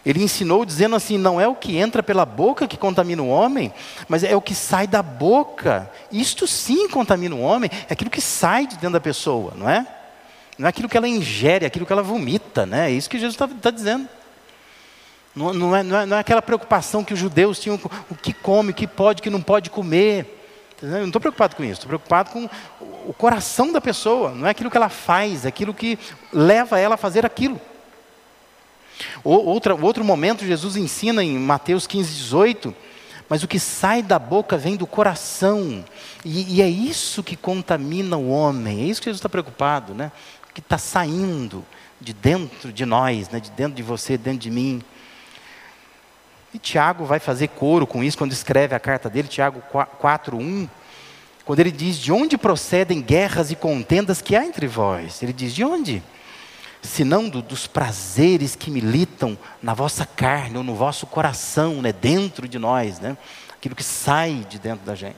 ele 0.05 0.21
ensinou 0.21 0.65
dizendo 0.65 0.97
assim: 0.97 1.17
não 1.17 1.41
é 1.41 1.47
o 1.47 1.55
que 1.55 1.77
entra 1.77 2.03
pela 2.03 2.27
boca 2.27 2.67
que 2.67 2.77
contamina 2.77 3.23
o 3.23 3.29
homem, 3.29 3.73
mas 4.09 4.25
é 4.25 4.35
o 4.35 4.43
que 4.43 4.53
sai 4.53 4.89
da 4.89 5.01
boca. 5.01 5.89
Isto 6.11 6.45
sim 6.45 6.89
contamina 6.89 7.37
o 7.37 7.41
homem, 7.41 7.71
é 7.89 7.93
aquilo 7.93 8.11
que 8.11 8.21
sai 8.21 8.67
de 8.67 8.75
dentro 8.75 8.95
da 8.95 9.01
pessoa, 9.01 9.53
não 9.55 9.71
é? 9.71 9.87
Não 10.59 10.67
é 10.67 10.71
aquilo 10.71 10.89
que 10.89 10.97
ela 10.97 11.07
ingere, 11.07 11.65
é 11.65 11.69
aquilo 11.69 11.87
que 11.87 11.93
ela 11.93 12.03
vomita, 12.03 12.67
né? 12.67 12.91
É 12.91 12.93
isso 12.93 13.09
que 13.09 13.17
Jesus 13.17 13.35
está 13.35 13.47
tá 13.47 13.71
dizendo. 13.71 14.09
Não, 15.37 15.52
não, 15.52 15.76
é, 15.76 15.83
não, 15.83 15.99
é, 15.99 16.07
não, 16.07 16.16
é, 16.16 16.21
aquela 16.21 16.40
preocupação 16.40 17.05
que 17.05 17.12
os 17.12 17.21
judeus 17.21 17.61
tinham 17.61 17.76
com 17.76 17.90
o 18.11 18.14
que 18.14 18.33
come, 18.33 18.71
o 18.71 18.75
que 18.75 18.87
pode, 18.87 19.21
o 19.21 19.23
que 19.23 19.28
não 19.28 19.43
pode 19.43 19.69
comer. 19.69 20.33
Eu 20.81 20.88
não 20.88 21.07
estou 21.07 21.21
preocupado 21.21 21.55
com 21.55 21.62
isso, 21.62 21.75
estou 21.75 21.88
preocupado 21.88 22.31
com 22.31 22.49
o 23.07 23.12
coração 23.12 23.71
da 23.71 23.81
pessoa, 23.81 24.31
não 24.31 24.47
é 24.47 24.50
aquilo 24.50 24.71
que 24.71 24.76
ela 24.78 24.88
faz, 24.88 25.45
é 25.45 25.49
aquilo 25.49 25.75
que 25.75 25.99
leva 26.33 26.78
ela 26.78 26.95
a 26.95 26.99
fazer 26.99 27.26
aquilo. 27.26 27.61
Outra, 29.23 29.75
outro 29.75 30.02
momento, 30.02 30.45
Jesus 30.45 30.75
ensina 30.75 31.23
em 31.23 31.38
Mateus 31.38 31.87
15, 31.87 32.14
18, 32.14 32.75
mas 33.28 33.43
o 33.43 33.49
que 33.49 33.59
sai 33.59 34.02
da 34.02 34.19
boca 34.19 34.57
vem 34.57 34.75
do 34.75 34.87
coração, 34.87 35.85
e, 36.25 36.57
e 36.57 36.62
é 36.62 36.69
isso 36.69 37.23
que 37.23 37.37
contamina 37.37 38.16
o 38.16 38.31
homem, 38.31 38.81
é 38.81 38.85
isso 38.85 39.02
que 39.02 39.07
Jesus 39.07 39.19
está 39.19 39.28
preocupado, 39.28 39.93
né? 39.93 40.11
O 40.50 40.55
que 40.55 40.61
está 40.61 40.78
saindo 40.78 41.62
de 42.00 42.12
dentro 42.12 42.73
de 42.73 42.87
nós, 42.87 43.28
né? 43.28 43.40
de 43.40 43.50
dentro 43.50 43.75
de 43.75 43.83
você, 43.83 44.16
dentro 44.16 44.40
de 44.40 44.50
mim. 44.50 44.83
E 46.57 46.59
Tiago 46.59 47.05
vai 47.05 47.19
fazer 47.19 47.49
coro 47.49 47.87
com 47.87 48.03
isso 48.03 48.17
quando 48.17 48.33
escreve 48.33 48.75
a 48.75 48.81
carta 48.81 49.11
dele, 49.11 49.29
Tiago 49.29 49.63
4:1, 50.01 50.67
quando 51.45 51.61
ele 51.61 51.71
diz: 51.71 51.99
"De 51.99 52.11
onde 52.11 52.39
procedem 52.39 53.03
guerras 53.03 53.51
e 53.51 53.55
contendas 53.55 54.23
que 54.23 54.35
há 54.35 54.43
entre 54.43 54.67
vós?" 54.67 55.23
Ele 55.23 55.35
diz: 55.35 55.55
"De 55.55 55.63
onde? 55.63 56.03
Senão 56.81 57.29
do, 57.29 57.43
dos 57.43 57.67
prazeres 57.67 58.57
que 58.57 58.71
militam 58.71 59.37
na 59.63 59.75
vossa 59.75 60.07
carne 60.07 60.57
ou 60.57 60.65
no 60.65 60.75
vosso 60.75 61.07
coração, 61.07 61.83
né, 61.83 61.93
dentro 61.93 62.49
de 62.49 62.59
nós, 62.59 63.01
né? 63.01 63.19
Aquilo 63.53 63.75
que 63.75 63.85
sai 63.85 64.47
de 64.49 64.59
dentro 64.59 64.87
da 64.87 64.95
gente. 64.95 65.15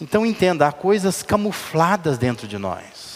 Então 0.00 0.26
entenda, 0.26 0.66
há 0.66 0.72
coisas 0.72 1.22
camufladas 1.22 2.18
dentro 2.18 2.48
de 2.48 2.58
nós 2.58 3.13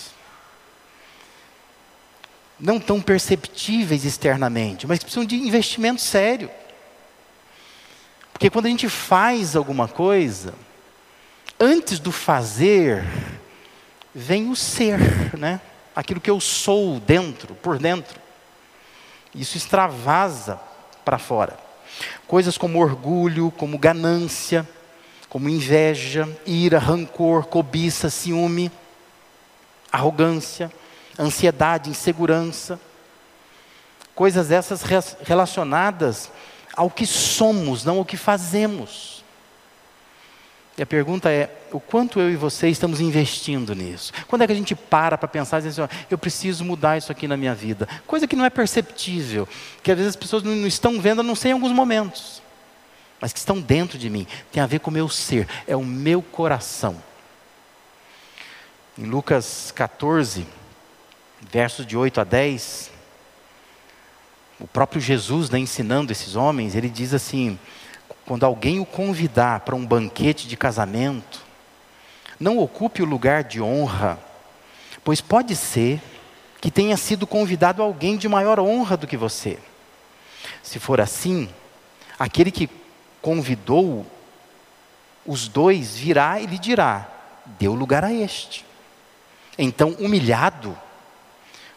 não 2.58 2.80
tão 2.80 3.00
perceptíveis 3.00 4.04
externamente, 4.04 4.86
mas 4.86 4.98
que 4.98 5.04
precisam 5.04 5.24
de 5.24 5.36
investimento 5.36 6.00
sério. 6.00 6.50
Porque 8.32 8.50
quando 8.50 8.66
a 8.66 8.70
gente 8.70 8.88
faz 8.88 9.56
alguma 9.56 9.88
coisa, 9.88 10.54
antes 11.58 11.98
do 11.98 12.12
fazer, 12.12 13.04
vem 14.14 14.50
o 14.50 14.56
ser, 14.56 14.98
né? 15.36 15.60
Aquilo 15.94 16.20
que 16.20 16.30
eu 16.30 16.40
sou 16.40 17.00
dentro, 17.00 17.54
por 17.56 17.78
dentro. 17.78 18.20
Isso 19.34 19.56
extravasa 19.56 20.60
para 21.04 21.18
fora. 21.18 21.58
Coisas 22.26 22.56
como 22.56 22.80
orgulho, 22.80 23.52
como 23.56 23.78
ganância, 23.78 24.68
como 25.28 25.48
inveja, 25.48 26.28
ira, 26.46 26.78
rancor, 26.78 27.46
cobiça, 27.46 28.08
ciúme, 28.08 28.70
arrogância, 29.90 30.70
ansiedade, 31.18 31.90
insegurança, 31.90 32.80
coisas 34.14 34.50
essas 34.50 34.82
relacionadas 35.22 36.30
ao 36.74 36.90
que 36.90 37.06
somos, 37.06 37.84
não 37.84 37.98
ao 37.98 38.04
que 38.04 38.16
fazemos. 38.16 39.24
E 40.76 40.82
a 40.82 40.86
pergunta 40.86 41.28
é: 41.28 41.50
o 41.72 41.80
quanto 41.80 42.20
eu 42.20 42.30
e 42.30 42.36
você 42.36 42.68
estamos 42.68 43.00
investindo 43.00 43.74
nisso? 43.74 44.12
Quando 44.28 44.42
é 44.42 44.46
que 44.46 44.52
a 44.52 44.56
gente 44.56 44.76
para 44.76 45.18
para 45.18 45.28
pensar 45.28 45.56
assim, 45.56 45.68
eu 46.08 46.16
preciso 46.16 46.64
mudar 46.64 46.96
isso 46.96 47.10
aqui 47.10 47.26
na 47.26 47.36
minha 47.36 47.54
vida? 47.54 47.88
Coisa 48.06 48.28
que 48.28 48.36
não 48.36 48.44
é 48.44 48.50
perceptível, 48.50 49.48
que 49.82 49.90
às 49.90 49.96
vezes 49.96 50.10
as 50.10 50.16
pessoas 50.16 50.44
não 50.44 50.66
estão 50.66 51.00
vendo, 51.00 51.22
não 51.22 51.34
sei 51.34 51.50
em 51.50 51.54
alguns 51.54 51.72
momentos, 51.72 52.40
mas 53.20 53.32
que 53.32 53.40
estão 53.40 53.60
dentro 53.60 53.98
de 53.98 54.08
mim, 54.08 54.26
tem 54.52 54.62
a 54.62 54.66
ver 54.66 54.78
com 54.78 54.90
o 54.90 54.94
meu 54.94 55.08
ser, 55.08 55.48
é 55.66 55.76
o 55.76 55.84
meu 55.84 56.22
coração. 56.22 56.96
Em 58.96 59.04
Lucas 59.04 59.72
14, 59.74 60.46
versos 61.40 61.86
de 61.86 61.96
8 61.96 62.20
a 62.20 62.24
10, 62.24 62.90
o 64.60 64.66
próprio 64.66 65.00
Jesus, 65.00 65.50
né, 65.50 65.58
ensinando 65.58 66.10
esses 66.10 66.34
homens, 66.34 66.74
ele 66.74 66.88
diz 66.88 67.14
assim: 67.14 67.58
quando 68.26 68.44
alguém 68.44 68.80
o 68.80 68.86
convidar 68.86 69.60
para 69.60 69.76
um 69.76 69.86
banquete 69.86 70.48
de 70.48 70.56
casamento, 70.56 71.42
não 72.38 72.58
ocupe 72.58 73.02
o 73.02 73.06
lugar 73.06 73.44
de 73.44 73.60
honra, 73.60 74.18
pois 75.04 75.20
pode 75.20 75.54
ser 75.54 76.00
que 76.60 76.70
tenha 76.70 76.96
sido 76.96 77.26
convidado 77.26 77.82
alguém 77.82 78.16
de 78.16 78.28
maior 78.28 78.58
honra 78.58 78.96
do 78.96 79.06
que 79.06 79.16
você. 79.16 79.58
Se 80.62 80.78
for 80.78 81.00
assim, 81.00 81.48
aquele 82.18 82.50
que 82.50 82.68
convidou 83.22 84.04
os 85.24 85.46
dois 85.46 85.96
virá 85.96 86.40
e 86.40 86.46
lhe 86.46 86.58
dirá: 86.58 87.08
deu 87.58 87.74
lugar 87.74 88.02
a 88.02 88.12
este. 88.12 88.64
Então, 89.56 89.96
humilhado, 89.98 90.76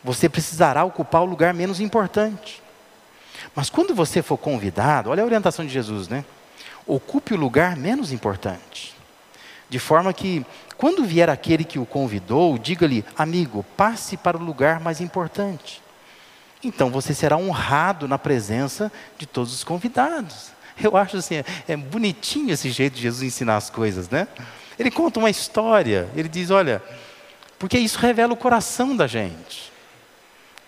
você 0.04 0.28
precisará 0.28 0.84
ocupar 0.84 1.22
o 1.22 1.26
lugar 1.26 1.54
menos 1.54 1.80
importante. 1.80 2.62
Mas 3.56 3.70
quando 3.70 3.94
você 3.94 4.22
for 4.22 4.38
convidado, 4.38 5.10
olha 5.10 5.24
a 5.24 5.26
orientação 5.26 5.66
de 5.66 5.72
Jesus, 5.72 6.08
né? 6.08 6.24
Ocupe 6.86 7.34
o 7.34 7.38
lugar 7.38 7.76
menos 7.76 8.12
importante. 8.12 8.96
De 9.70 9.80
forma 9.80 10.12
que, 10.14 10.46
quando 10.78 11.06
vier 11.06 11.30
aquele 11.30 11.64
que 11.64 11.80
o 11.80 11.86
convidou, 11.86 12.58
diga-lhe, 12.58 13.06
amigo, 13.18 13.66
passe 13.78 14.18
para 14.18 14.38
o 14.38 14.44
lugar 14.44 14.80
mais 14.80 15.00
importante. 15.00 15.82
Então 16.64 16.90
você 16.90 17.14
será 17.14 17.38
honrado 17.38 18.08
na 18.08 18.20
presença 18.20 18.92
de 19.18 19.26
todos 19.26 19.54
os 19.54 19.64
convidados. 19.64 20.52
Eu 20.82 20.98
acho 20.98 21.18
assim, 21.18 21.36
é, 21.36 21.46
é 21.68 21.78
bonitinho 21.78 22.52
esse 22.52 22.70
jeito 22.70 22.96
de 22.96 23.02
Jesus 23.02 23.24
ensinar 23.24 23.58
as 23.58 23.70
coisas, 23.70 24.10
né? 24.10 24.28
Ele 24.78 24.90
conta 24.90 25.20
uma 25.20 25.30
história, 25.30 26.10
ele 26.16 26.28
diz: 26.28 26.50
olha, 26.50 26.82
porque 27.60 27.78
isso 27.78 28.00
revela 28.00 28.34
o 28.34 28.38
coração 28.38 28.96
da 28.96 29.08
gente. 29.08 29.71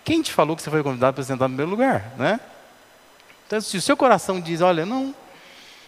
Quem 0.04 0.20
te 0.20 0.32
falou 0.32 0.54
que 0.54 0.62
você 0.62 0.70
foi 0.70 0.82
convidado 0.82 1.14
para 1.14 1.24
sentar 1.24 1.48
no 1.48 1.56
meu 1.56 1.66
lugar, 1.66 2.12
né? 2.18 2.38
Então, 3.46 3.60
se 3.60 3.76
o 3.76 3.80
seu 3.80 3.96
coração 3.96 4.40
diz, 4.40 4.60
olha, 4.60 4.84
não, 4.84 5.14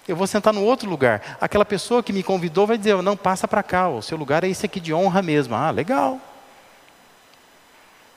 eu 0.08 0.16
vou 0.16 0.26
sentar 0.26 0.54
no 0.54 0.62
outro 0.62 0.88
lugar, 0.88 1.36
aquela 1.40 1.64
pessoa 1.64 2.02
que 2.02 2.12
me 2.12 2.22
convidou 2.22 2.66
vai 2.66 2.78
dizer, 2.78 3.00
não, 3.02 3.16
passa 3.16 3.46
para 3.46 3.62
cá, 3.62 3.88
o 3.88 4.00
seu 4.00 4.16
lugar 4.16 4.42
é 4.44 4.48
esse 4.48 4.64
aqui 4.64 4.80
de 4.80 4.94
honra 4.94 5.20
mesmo. 5.20 5.54
Ah, 5.54 5.70
legal. 5.70 6.20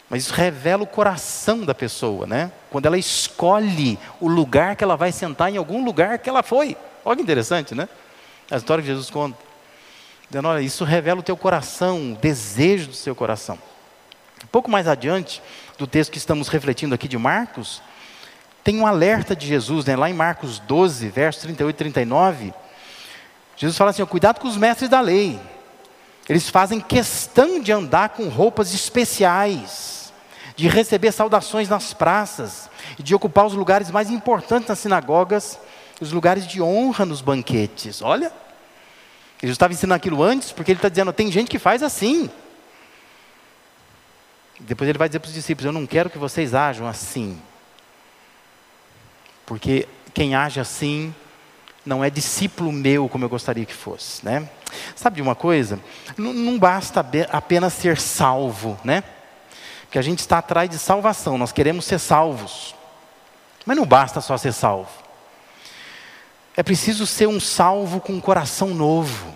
Mas 0.10 0.24
isso 0.24 0.34
revela 0.34 0.84
o 0.84 0.88
coração 0.88 1.65
da 1.65 1.75
pessoa, 1.75 2.25
né? 2.25 2.51
Quando 2.70 2.86
ela 2.86 2.98
escolhe 2.98 4.00
o 4.20 4.27
lugar 4.27 4.75
que 4.75 4.84
ela 4.84 4.96
vai 4.96 5.12
sentar 5.12 5.51
em 5.51 5.58
algum 5.58 5.84
lugar 5.84 6.18
que 6.18 6.29
ela 6.29 6.41
foi. 6.41 6.75
Olha 7.06 7.18
que 7.18 7.22
interessante, 7.22 7.75
né? 7.75 7.88
A 8.50 8.58
história 8.58 8.82
que 8.82 8.88
Jesus 8.88 9.10
conta. 9.10 9.38
Dizendo, 10.29 10.48
olha, 10.48 10.62
isso 10.62 10.84
revela 10.84 11.20
o 11.20 11.24
teu 11.24 11.38
coração, 11.38 12.13
o 12.13 12.15
desejo 12.15 12.88
do 12.88 12.96
seu 12.96 13.15
coração. 13.15 13.60
Pouco 14.51 14.70
mais 14.70 14.88
adiante, 14.88 15.41
do 15.77 15.86
texto 15.86 16.12
que 16.12 16.18
estamos 16.18 16.48
refletindo 16.48 16.96
aqui 16.96 17.08
de 17.08 17.18
Marcos, 17.18 17.82
tem 18.63 18.79
um 18.79 18.88
alerta 18.88 19.36
de 19.36 19.48
Jesus, 19.48 19.86
né? 19.86 19.96
lá 19.96 20.10
em 20.10 20.13
Marcos 20.13 20.60
12, 20.60 21.08
versos 21.10 21.41
38 21.44 21.75
e 21.75 21.77
39. 21.77 22.53
Jesus 23.56 23.77
fala 23.77 23.91
assim: 23.91 24.06
cuidado 24.06 24.39
com 24.39 24.48
os 24.48 24.58
mestres 24.58 24.89
da 24.89 25.01
lei. 25.01 25.39
Eles 26.27 26.50
fazem 26.50 26.79
questão 26.79 27.60
de 27.60 27.72
andar 27.72 28.10
com 28.10 28.27
roupas 28.27 28.74
especiais, 28.74 30.13
de 30.56 30.68
receber 30.68 31.12
saudações 31.12 31.68
nas 31.68 31.94
praças, 31.94 32.70
e 32.98 33.03
de 33.03 33.15
ocupar 33.15 33.46
os 33.46 33.53
lugares 33.53 33.89
mais 33.89 34.10
importantes 34.10 34.70
nas 34.70 34.79
sinagogas, 34.79 35.60
os 36.00 36.12
lugares 36.12 36.46
de 36.46 36.62
honra 36.62 37.06
nos 37.06 37.22
banquetes. 37.22 38.01
Olha, 38.01 38.32
ele 39.41 39.51
estava 39.51 39.74
ensinando 39.74 39.96
aquilo 39.96 40.22
antes, 40.22 40.51
porque 40.51 40.72
ele 40.72 40.77
está 40.77 40.89
dizendo: 40.89 41.13
tem 41.13 41.32
gente 41.32 41.50
que 41.50 41.60
faz 41.60 41.82
assim. 41.84 42.29
Depois 44.60 44.89
ele 44.89 44.98
vai 44.98 45.08
dizer 45.08 45.20
para 45.20 45.30
os 45.30 45.34
discípulos: 45.34 45.66
Eu 45.66 45.72
não 45.72 45.86
quero 45.86 46.10
que 46.10 46.18
vocês 46.18 46.54
ajam 46.54 46.88
assim. 46.88 47.39
Porque 49.46 49.88
quem 50.13 50.36
age 50.36 50.60
assim 50.60 51.13
não 51.86 52.04
é 52.04 52.10
discípulo 52.10 52.72
meu 52.72 53.08
como 53.08 53.25
eu 53.25 53.30
gostaria 53.30 53.66
que 53.66 53.74
fosse, 53.74 54.24
né? 54.24 54.48
Sabe 54.96 55.16
de 55.16 55.22
uma 55.22 55.34
coisa? 55.34 55.80
Não, 56.18 56.34
não 56.34 56.60
basta 56.60 57.04
apenas 57.32 57.74
ser 57.74 58.00
salvo, 58.00 58.80
né? 58.84 59.04
Porque 59.84 59.98
a 59.98 60.01
gente 60.04 60.20
está 60.20 60.38
atrás 60.38 60.70
de 60.70 60.78
salvação, 60.78 61.38
nós 61.38 61.51
queremos 61.51 61.86
ser 61.86 61.98
salvos. 61.98 62.75
Mas 63.66 63.75
não 63.75 63.86
basta 63.86 64.22
só 64.22 64.38
ser 64.38 64.54
salvo. 64.54 64.92
É 66.56 66.62
preciso 66.62 67.08
ser 67.08 67.28
um 67.28 67.39
salvo 67.39 68.00
com 68.00 68.13
um 68.13 68.22
coração 68.22 68.68
novo. 68.68 69.34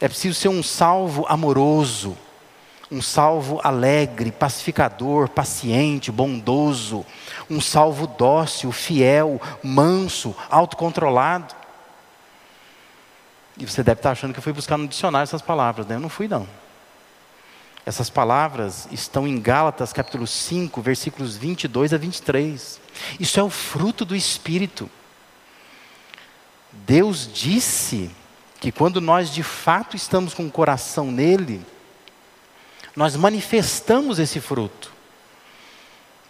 É 0.00 0.08
preciso 0.08 0.38
ser 0.38 0.48
um 0.48 0.62
salvo 0.62 1.26
amoroso 1.28 2.16
um 2.90 3.02
salvo 3.02 3.60
alegre, 3.64 4.30
pacificador, 4.30 5.28
paciente, 5.28 6.12
bondoso, 6.12 7.04
um 7.50 7.60
salvo 7.60 8.06
dócil, 8.06 8.70
fiel, 8.70 9.40
manso, 9.62 10.34
autocontrolado. 10.48 11.54
E 13.58 13.66
você 13.66 13.82
deve 13.82 13.98
estar 13.98 14.12
achando 14.12 14.32
que 14.32 14.38
eu 14.38 14.42
fui 14.42 14.52
buscar 14.52 14.76
no 14.76 14.86
dicionário 14.86 15.24
essas 15.24 15.42
palavras, 15.42 15.86
né? 15.86 15.96
Eu 15.96 16.00
não 16.00 16.08
fui, 16.08 16.28
não. 16.28 16.46
Essas 17.84 18.10
palavras 18.10 18.88
estão 18.90 19.26
em 19.26 19.40
Gálatas 19.40 19.92
capítulo 19.92 20.26
5, 20.26 20.80
versículos 20.82 21.36
22 21.36 21.94
a 21.94 21.96
23. 21.96 22.80
Isso 23.18 23.38
é 23.38 23.42
o 23.42 23.50
fruto 23.50 24.04
do 24.04 24.14
Espírito. 24.16 24.90
Deus 26.72 27.30
disse 27.32 28.10
que 28.60 28.72
quando 28.72 29.00
nós 29.00 29.32
de 29.32 29.42
fato 29.42 29.96
estamos 29.96 30.34
com 30.34 30.46
o 30.46 30.50
coração 30.50 31.10
nele, 31.10 31.64
nós 32.96 33.14
manifestamos 33.14 34.18
esse 34.18 34.40
fruto. 34.40 34.90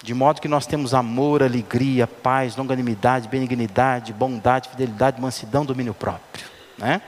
De 0.03 0.13
modo 0.13 0.41
que 0.41 0.49
nós 0.49 0.67
temos 0.67 0.93
amor, 0.93 1.43
alegria, 1.43 2.07
paz, 2.07 2.57
longanimidade, 2.57 3.29
benignidade, 3.29 4.13
bondade, 4.13 4.69
fidelidade, 4.69 5.21
mansidão, 5.21 5.65
domínio 5.65 5.95
próprio. 5.95 6.45
Né? 6.77 7.01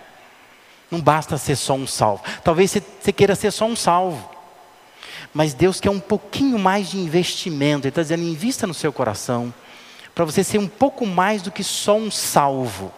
Não 0.91 1.01
basta 1.01 1.37
ser 1.37 1.57
só 1.57 1.75
um 1.75 1.87
salvo. 1.87 2.23
Talvez 2.43 2.71
você 2.71 3.13
queira 3.13 3.35
ser 3.35 3.51
só 3.51 3.67
um 3.67 3.77
salvo. 3.77 4.31
Mas 5.35 5.53
Deus 5.53 5.81
quer 5.81 5.91
um 5.91 6.01
pouquinho 6.01 6.59
mais 6.59 6.89
de 6.89 6.99
investimento. 6.99 7.87
Ele 7.87 7.91
está 7.91 8.03
dizendo: 8.03 8.23
invista 8.23 8.67
no 8.67 8.75
seu 8.75 8.93
coração. 8.93 9.53
Para 10.15 10.25
você 10.25 10.43
ser 10.43 10.59
um 10.59 10.67
pouco 10.67 11.07
mais 11.07 11.43
do 11.43 11.51
que 11.51 11.63
só 11.63 11.97
um 11.97 12.11
salvo. 12.11 12.93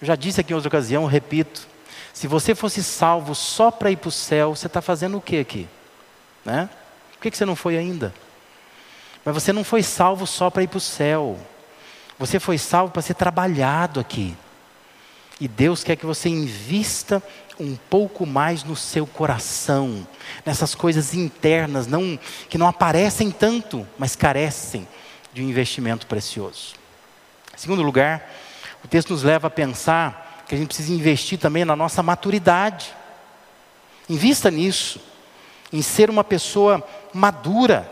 Eu 0.00 0.06
já 0.06 0.16
disse 0.16 0.40
aqui 0.40 0.52
em 0.52 0.56
outra 0.56 0.68
ocasião, 0.68 1.04
repito. 1.06 1.68
Se 2.16 2.26
você 2.26 2.54
fosse 2.54 2.82
salvo 2.82 3.34
só 3.34 3.70
para 3.70 3.90
ir 3.90 3.96
para 3.96 4.08
o 4.08 4.10
céu, 4.10 4.56
você 4.56 4.68
está 4.68 4.80
fazendo 4.80 5.18
o 5.18 5.20
que 5.20 5.38
aqui? 5.38 5.68
Né? 6.46 6.70
Por 7.12 7.20
que, 7.20 7.30
que 7.30 7.36
você 7.36 7.44
não 7.44 7.54
foi 7.54 7.76
ainda? 7.76 8.14
Mas 9.22 9.34
você 9.34 9.52
não 9.52 9.62
foi 9.62 9.82
salvo 9.82 10.26
só 10.26 10.48
para 10.48 10.62
ir 10.62 10.66
para 10.66 10.78
o 10.78 10.80
céu. 10.80 11.38
Você 12.18 12.40
foi 12.40 12.56
salvo 12.56 12.90
para 12.90 13.02
ser 13.02 13.12
trabalhado 13.12 14.00
aqui. 14.00 14.34
E 15.38 15.46
Deus 15.46 15.84
quer 15.84 15.94
que 15.94 16.06
você 16.06 16.30
invista 16.30 17.22
um 17.60 17.76
pouco 17.76 18.24
mais 18.24 18.64
no 18.64 18.74
seu 18.74 19.06
coração, 19.06 20.08
nessas 20.42 20.74
coisas 20.74 21.12
internas, 21.12 21.86
não, 21.86 22.18
que 22.48 22.56
não 22.56 22.66
aparecem 22.66 23.30
tanto, 23.30 23.86
mas 23.98 24.16
carecem 24.16 24.88
de 25.34 25.42
um 25.42 25.50
investimento 25.50 26.06
precioso. 26.06 26.76
Em 27.54 27.58
segundo 27.58 27.82
lugar, 27.82 28.26
o 28.82 28.88
texto 28.88 29.10
nos 29.10 29.22
leva 29.22 29.48
a 29.48 29.50
pensar 29.50 30.25
que 30.46 30.54
a 30.54 30.58
gente 30.58 30.68
precisa 30.68 30.92
investir 30.92 31.38
também 31.38 31.64
na 31.64 31.74
nossa 31.74 32.02
maturidade. 32.02 32.94
Invista 34.08 34.50
nisso, 34.50 35.00
em 35.72 35.82
ser 35.82 36.08
uma 36.08 36.22
pessoa 36.22 36.86
madura. 37.12 37.90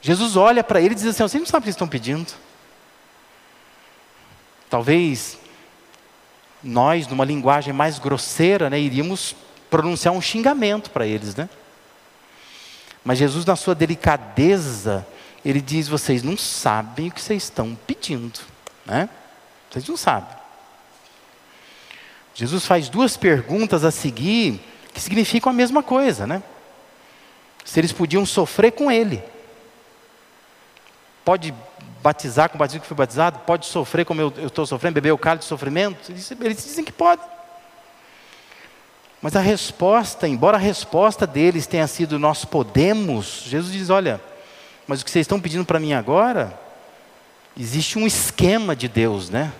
Jesus 0.00 0.36
olha 0.36 0.64
para 0.64 0.80
ele 0.80 0.92
e 0.92 0.94
diz 0.94 1.06
assim: 1.06 1.22
Vocês 1.22 1.40
não 1.40 1.46
sabem 1.46 1.60
o 1.60 1.64
que 1.64 1.70
estão 1.70 1.88
pedindo. 1.88 2.32
Talvez 4.70 5.38
nós, 6.62 7.06
numa 7.06 7.24
linguagem 7.24 7.72
mais 7.72 7.98
grosseira, 7.98 8.70
né, 8.70 8.80
iríamos 8.80 9.36
pronunciar 9.70 10.14
um 10.14 10.20
xingamento 10.20 10.90
para 10.90 11.06
eles, 11.06 11.34
né? 11.34 11.48
Mas 13.04 13.18
Jesus, 13.18 13.44
na 13.44 13.54
sua 13.54 13.74
delicadeza, 13.74 15.06
ele 15.44 15.60
diz: 15.60 15.86
vocês 15.86 16.22
não 16.22 16.36
sabem 16.36 17.08
o 17.08 17.12
que 17.12 17.20
vocês 17.20 17.44
estão 17.44 17.76
pedindo, 17.86 18.40
né? 18.86 19.08
Vocês 19.70 19.86
não 19.86 19.96
sabem. 19.96 20.45
Jesus 22.36 22.66
faz 22.66 22.90
duas 22.90 23.16
perguntas 23.16 23.82
a 23.82 23.90
seguir 23.90 24.60
que 24.92 25.00
significam 25.00 25.50
a 25.50 25.54
mesma 25.54 25.82
coisa, 25.82 26.26
né? 26.26 26.42
Se 27.64 27.80
eles 27.80 27.92
podiam 27.92 28.26
sofrer 28.26 28.72
com 28.72 28.92
ele. 28.92 29.22
Pode 31.24 31.54
batizar 32.02 32.50
com 32.50 32.56
o 32.56 32.58
batismo 32.58 32.82
que 32.82 32.86
foi 32.86 32.96
batizado? 32.96 33.38
Pode 33.38 33.64
sofrer 33.64 34.04
como 34.04 34.20
eu 34.20 34.32
estou 34.46 34.66
sofrendo, 34.66 34.94
beber 34.94 35.12
o 35.12 35.18
cálice 35.18 35.44
de 35.44 35.48
sofrimento? 35.48 36.12
Eles, 36.12 36.30
eles 36.30 36.62
dizem 36.62 36.84
que 36.84 36.92
pode. 36.92 37.22
Mas 39.22 39.34
a 39.34 39.40
resposta, 39.40 40.28
embora 40.28 40.58
a 40.58 40.60
resposta 40.60 41.26
deles 41.26 41.66
tenha 41.66 41.86
sido 41.86 42.18
nós 42.18 42.44
podemos, 42.44 43.44
Jesus 43.46 43.72
diz: 43.72 43.88
olha, 43.88 44.20
mas 44.86 45.00
o 45.00 45.04
que 45.06 45.10
vocês 45.10 45.24
estão 45.24 45.40
pedindo 45.40 45.64
para 45.64 45.80
mim 45.80 45.94
agora, 45.94 46.56
existe 47.58 47.98
um 47.98 48.06
esquema 48.06 48.76
de 48.76 48.88
Deus, 48.88 49.30
né? 49.30 49.54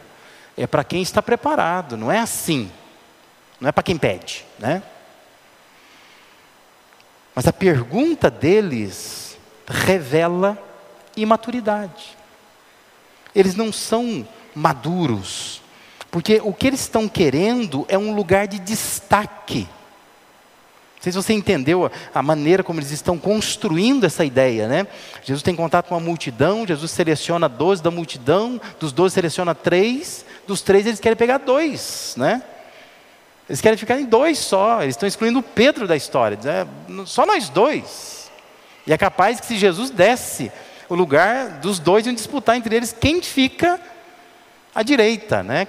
É 0.56 0.66
para 0.66 0.84
quem 0.84 1.02
está 1.02 1.22
preparado, 1.22 1.96
não 1.96 2.10
é 2.10 2.18
assim. 2.18 2.70
Não 3.60 3.68
é 3.68 3.72
para 3.72 3.82
quem 3.82 3.96
pede, 3.96 4.44
né? 4.58 4.82
Mas 7.34 7.46
a 7.46 7.52
pergunta 7.52 8.30
deles 8.30 9.36
revela 9.66 10.58
imaturidade 11.16 12.16
eles 13.36 13.54
não 13.54 13.70
são 13.70 14.26
maduros. 14.54 15.60
Porque 16.10 16.40
o 16.42 16.54
que 16.54 16.66
eles 16.66 16.80
estão 16.80 17.06
querendo 17.06 17.84
é 17.86 17.98
um 17.98 18.14
lugar 18.14 18.48
de 18.48 18.58
destaque. 18.58 19.68
Sei 21.06 21.12
se 21.12 21.22
você 21.22 21.34
entendeu 21.34 21.88
a, 22.12 22.20
maneira 22.20 22.64
como 22.64 22.80
eles 22.80 22.90
estão 22.90 23.16
construindo 23.16 24.02
essa 24.02 24.24
ideia, 24.24 24.66
né? 24.66 24.88
Jesus 25.22 25.40
tem 25.40 25.54
contato 25.54 25.86
com 25.86 25.94
uma 25.94 26.00
multidão, 26.00 26.66
Jesus 26.66 26.90
seleciona 26.90 27.48
12 27.48 27.80
da 27.80 27.92
multidão, 27.92 28.60
dos 28.80 28.90
12 28.90 29.14
seleciona 29.14 29.54
três, 29.54 30.26
dos 30.48 30.62
três 30.62 30.84
eles 30.84 30.98
querem 30.98 31.14
pegar 31.14 31.38
dois, 31.38 32.14
né? 32.16 32.42
Eles 33.48 33.60
querem 33.60 33.78
ficar 33.78 34.00
em 34.00 34.04
dois 34.04 34.36
só, 34.38 34.82
eles 34.82 34.96
estão 34.96 35.06
excluindo 35.06 35.38
o 35.38 35.44
Pedro 35.44 35.86
da 35.86 35.94
história, 35.94 36.36
é, 36.44 36.66
só 37.04 37.24
nós 37.24 37.48
dois. 37.48 38.28
E 38.84 38.92
é 38.92 38.98
capaz 38.98 39.38
que 39.38 39.46
se 39.46 39.56
Jesus 39.56 39.90
desse 39.90 40.50
o 40.88 40.96
lugar 40.96 41.60
dos 41.60 41.78
dois 41.78 42.04
iam 42.04 42.16
disputar 42.16 42.56
entre 42.56 42.74
eles 42.74 42.92
quem 42.92 43.22
fica 43.22 43.80
à 44.74 44.82
direita, 44.82 45.40
né? 45.44 45.68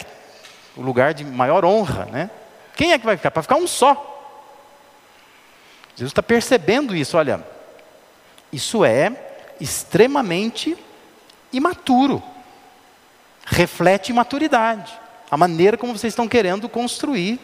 O 0.76 0.82
lugar 0.82 1.14
de 1.14 1.24
maior 1.24 1.64
honra, 1.64 2.06
né? 2.06 2.32
Quem 2.76 2.92
é 2.92 2.98
que 2.98 3.06
vai 3.06 3.18
ficar? 3.18 3.30
Para 3.30 3.44
ficar 3.44 3.58
um 3.58 3.68
só. 3.68 4.16
Jesus 5.98 6.12
está 6.12 6.22
percebendo 6.22 6.96
isso, 6.96 7.18
olha, 7.18 7.44
isso 8.54 8.86
é 8.86 9.12
extremamente 9.60 10.78
imaturo. 11.52 12.22
Reflete 13.44 14.10
imaturidade. 14.10 14.94
A 15.32 15.36
maneira 15.36 15.76
como 15.76 15.98
vocês 15.98 16.14
estão 16.14 16.28
querendo 16.28 16.70
construir 16.70 17.40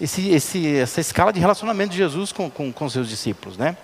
esse, 0.00 0.30
esse, 0.30 0.76
essa 0.76 1.00
escala 1.00 1.32
de 1.32 1.38
relacionamento 1.38 1.92
de 1.92 1.98
Jesus 1.98 2.32
com, 2.32 2.50
com, 2.50 2.72
com 2.72 2.90
seus 2.90 3.08
discípulos, 3.08 3.56
né? 3.56 3.76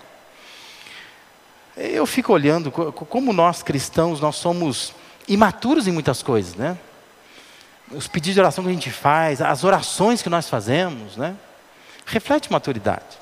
Eu 1.77 2.05
fico 2.05 2.33
olhando 2.33 2.73
como 2.73 3.33
nós 3.33 3.63
cristãos, 3.63 4.21
nós 4.21 4.35
somos 4.35 4.93
imaturos 5.29 5.87
em 5.87 5.93
muitas 5.93 6.25
coisas, 6.25 6.57
né? 6.57 6.77
Os 7.93 8.09
pedidos 8.09 8.35
de 8.35 8.41
oração 8.41 8.65
que 8.65 8.71
a 8.71 8.75
gente 8.75 8.91
faz, 8.91 9.41
as 9.41 9.63
orações 9.63 10.21
que 10.23 10.29
nós 10.29 10.49
fazemos, 10.49 11.17
né? 11.17 11.37
Reflete 12.05 12.51
maturidade. 12.51 13.22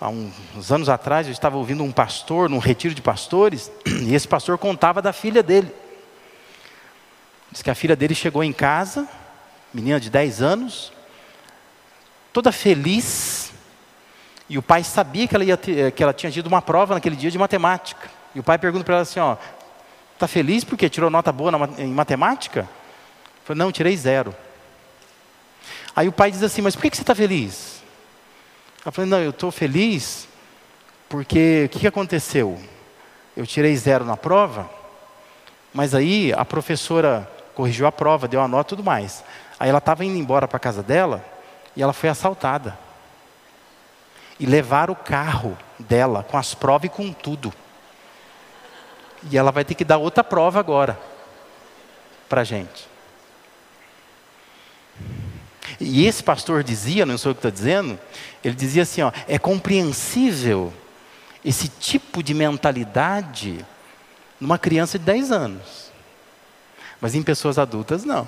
Há 0.00 0.08
uns 0.08 0.72
anos 0.72 0.88
atrás 0.88 1.26
eu 1.26 1.32
estava 1.32 1.56
ouvindo 1.56 1.84
um 1.84 1.92
pastor 1.92 2.50
num 2.50 2.58
retiro 2.58 2.94
de 2.94 3.00
pastores 3.00 3.70
e 3.86 4.14
esse 4.14 4.26
pastor 4.26 4.58
contava 4.58 5.00
da 5.00 5.12
filha 5.12 5.42
dele. 5.42 5.72
Diz 7.50 7.62
que 7.62 7.70
a 7.70 7.74
filha 7.74 7.94
dele 7.94 8.14
chegou 8.14 8.42
em 8.42 8.52
casa, 8.52 9.08
menina 9.72 10.00
de 10.00 10.10
10 10.10 10.42
anos, 10.42 10.92
toda 12.32 12.50
feliz, 12.50 13.52
e 14.48 14.58
o 14.58 14.62
pai 14.62 14.82
sabia 14.82 15.28
que 15.28 15.34
ela, 15.34 15.44
ia 15.44 15.56
ter, 15.56 15.92
que 15.92 16.02
ela 16.02 16.12
tinha 16.12 16.30
tido 16.30 16.48
uma 16.48 16.60
prova 16.60 16.94
naquele 16.94 17.16
dia 17.16 17.30
de 17.30 17.38
matemática. 17.38 18.10
E 18.34 18.40
o 18.40 18.42
pai 18.42 18.58
pergunta 18.58 18.84
para 18.84 18.94
ela 18.94 19.02
assim: 19.02 19.20
ó, 19.20 19.36
está 20.12 20.26
feliz 20.26 20.64
porque 20.64 20.88
tirou 20.90 21.08
nota 21.08 21.30
boa 21.30 21.52
na, 21.52 21.58
em 21.78 21.92
matemática? 21.92 22.68
Falei, 23.44 23.58
não, 23.58 23.70
tirei 23.70 23.96
zero. 23.96 24.34
Aí 25.94 26.08
o 26.08 26.12
pai 26.12 26.30
diz 26.30 26.42
assim: 26.42 26.60
mas 26.60 26.74
por 26.74 26.82
que, 26.82 26.90
que 26.90 26.96
você 26.96 27.02
está 27.02 27.14
feliz? 27.14 27.73
Ela 28.84 28.92
falou: 28.92 29.10
não, 29.10 29.20
eu 29.20 29.30
estou 29.30 29.50
feliz 29.50 30.28
porque 31.08 31.70
o 31.72 31.78
que, 31.78 31.86
aconteceu? 31.86 32.60
Eu 33.36 33.46
tirei 33.46 33.76
zero 33.76 34.04
na 34.04 34.16
prova, 34.16 34.68
mas 35.72 35.94
aí 35.94 36.32
a 36.32 36.44
professora 36.44 37.30
corrigiu 37.54 37.86
a 37.86 37.92
prova, 37.92 38.28
deu 38.28 38.40
a 38.40 38.48
nota 38.48 38.68
e 38.68 38.76
tudo 38.76 38.84
mais. 38.84 39.24
Aí 39.58 39.68
ela 39.68 39.78
estava 39.78 40.04
indo 40.04 40.18
embora 40.18 40.46
para 40.46 40.56
a 40.56 40.60
casa 40.60 40.82
dela 40.82 41.24
e 41.76 41.82
ela 41.82 41.92
foi 41.92 42.08
assaltada 42.08 42.78
e 44.38 44.46
levar 44.46 44.90
o 44.90 44.96
carro 44.96 45.56
dela 45.78 46.24
com 46.28 46.36
as 46.36 46.54
provas 46.54 46.86
e 46.86 46.88
com 46.88 47.12
tudo. 47.12 47.52
E 49.30 49.38
ela 49.38 49.50
vai 49.50 49.64
ter 49.64 49.74
que 49.74 49.84
dar 49.84 49.98
outra 49.98 50.22
prova 50.22 50.60
agora 50.60 50.98
para 52.28 52.42
a 52.42 52.44
gente. 52.44 52.93
E 55.80 56.06
esse 56.06 56.22
pastor 56.22 56.62
dizia, 56.62 57.04
não 57.06 57.18
sou 57.18 57.30
eu 57.30 57.34
que 57.34 57.38
estou 57.38 57.50
dizendo, 57.50 57.98
ele 58.42 58.54
dizia 58.54 58.82
assim: 58.82 59.02
ó, 59.02 59.12
é 59.26 59.38
compreensível 59.38 60.72
esse 61.44 61.68
tipo 61.68 62.22
de 62.22 62.32
mentalidade 62.32 63.64
numa 64.40 64.58
criança 64.58 64.98
de 64.98 65.04
10 65.04 65.30
anos, 65.30 65.90
mas 67.00 67.14
em 67.14 67.22
pessoas 67.22 67.58
adultas 67.58 68.04
não. 68.04 68.26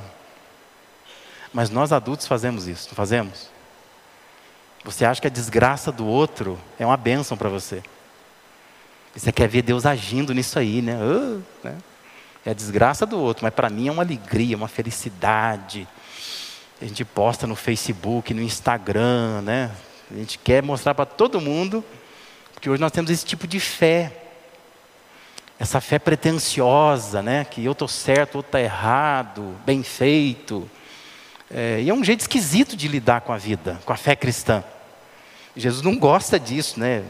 Mas 1.52 1.70
nós 1.70 1.92
adultos 1.92 2.26
fazemos 2.26 2.66
isso, 2.66 2.88
não 2.88 2.94
fazemos? 2.94 3.48
Você 4.84 5.04
acha 5.04 5.20
que 5.20 5.26
a 5.26 5.30
desgraça 5.30 5.90
do 5.90 6.06
outro 6.06 6.58
é 6.78 6.86
uma 6.86 6.96
bênção 6.96 7.36
para 7.36 7.48
você. 7.48 7.82
Você 9.14 9.32
quer 9.32 9.48
ver 9.48 9.62
Deus 9.62 9.86
agindo 9.86 10.34
nisso 10.34 10.58
aí, 10.58 10.82
né? 10.82 10.96
Uh, 10.96 11.42
né? 11.64 11.76
É 12.44 12.50
a 12.50 12.54
desgraça 12.54 13.04
do 13.04 13.18
outro, 13.18 13.44
mas 13.44 13.52
para 13.52 13.68
mim 13.68 13.88
é 13.88 13.90
uma 13.90 14.04
alegria, 14.04 14.56
uma 14.56 14.68
felicidade. 14.68 15.88
A 16.80 16.84
gente 16.84 17.04
posta 17.04 17.46
no 17.46 17.56
Facebook, 17.56 18.34
no 18.34 18.42
Instagram, 18.42 19.40
né? 19.42 19.70
A 20.10 20.14
gente 20.14 20.38
quer 20.38 20.62
mostrar 20.62 20.94
para 20.94 21.06
todo 21.06 21.40
mundo, 21.40 21.82
porque 22.52 22.68
hoje 22.68 22.80
nós 22.80 22.92
temos 22.92 23.10
esse 23.10 23.24
tipo 23.24 23.46
de 23.46 23.58
fé. 23.58 24.12
Essa 25.58 25.80
fé 25.80 25.98
pretensiosa, 25.98 27.22
né? 27.22 27.46
Que 27.46 27.64
eu 27.64 27.72
estou 27.72 27.88
certo, 27.88 28.36
outro 28.36 28.50
está 28.50 28.60
errado, 28.60 29.56
bem 29.64 29.82
feito. 29.82 30.70
É, 31.50 31.80
e 31.80 31.88
é 31.88 31.94
um 31.94 32.04
jeito 32.04 32.20
esquisito 32.20 32.76
de 32.76 32.88
lidar 32.88 33.22
com 33.22 33.32
a 33.32 33.38
vida, 33.38 33.80
com 33.86 33.92
a 33.92 33.96
fé 33.96 34.14
cristã. 34.14 34.62
Jesus 35.56 35.82
não 35.82 35.96
gosta 35.96 36.38
disso, 36.38 36.78
né? 36.78 37.02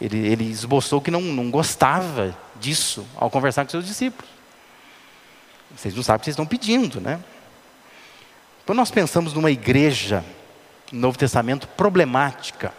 Ele, 0.00 0.26
ele 0.26 0.44
esboçou 0.44 1.02
que 1.02 1.10
não, 1.10 1.20
não 1.20 1.50
gostava 1.50 2.34
disso 2.58 3.06
ao 3.14 3.30
conversar 3.30 3.64
com 3.64 3.70
seus 3.70 3.84
discípulos. 3.84 4.30
Vocês 5.76 5.94
não 5.94 6.02
sabem 6.02 6.16
o 6.16 6.20
que 6.20 6.24
vocês 6.24 6.34
estão 6.34 6.46
pedindo, 6.46 6.98
né? 6.98 7.20
Quando 8.64 8.78
nós 8.78 8.90
pensamos 8.90 9.32
numa 9.34 9.50
igreja 9.50 10.24
no 10.92 11.00
Novo 11.00 11.18
Testamento 11.18 11.66
problemática, 11.68 12.72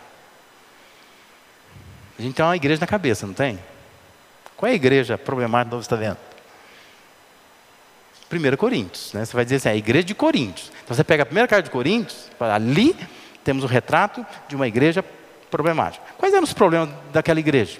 a 2.17 2.21
gente 2.21 2.35
tem 2.35 2.45
uma 2.45 2.55
igreja 2.55 2.79
na 2.79 2.87
cabeça, 2.87 3.27
não 3.27 3.33
tem? 3.33 3.59
Qual 4.55 4.69
é 4.69 4.71
a 4.71 4.75
igreja 4.75 5.17
problemática 5.17 5.69
do 5.69 5.75
Novo 5.75 5.87
Testamento? 5.87 6.19
1 8.31 8.57
Coríntios, 8.57 9.13
né? 9.13 9.25
Você 9.25 9.33
vai 9.33 9.43
dizer 9.43 9.57
assim, 9.57 9.69
é 9.69 9.71
a 9.73 9.75
igreja 9.75 10.05
de 10.05 10.15
Coríntios. 10.15 10.71
Então 10.83 10.95
você 10.95 11.03
pega 11.03 11.23
a 11.23 11.25
primeira 11.25 11.47
carta 11.47 11.63
de 11.63 11.69
Coríntios, 11.69 12.29
ali 12.39 12.95
temos 13.43 13.63
o 13.63 13.67
retrato 13.67 14.25
de 14.47 14.55
uma 14.55 14.67
igreja 14.67 15.03
problemática. 15.51 16.03
Quais 16.17 16.33
eram 16.33 16.43
os 16.43 16.53
problemas 16.53 16.89
daquela 17.11 17.39
igreja? 17.39 17.79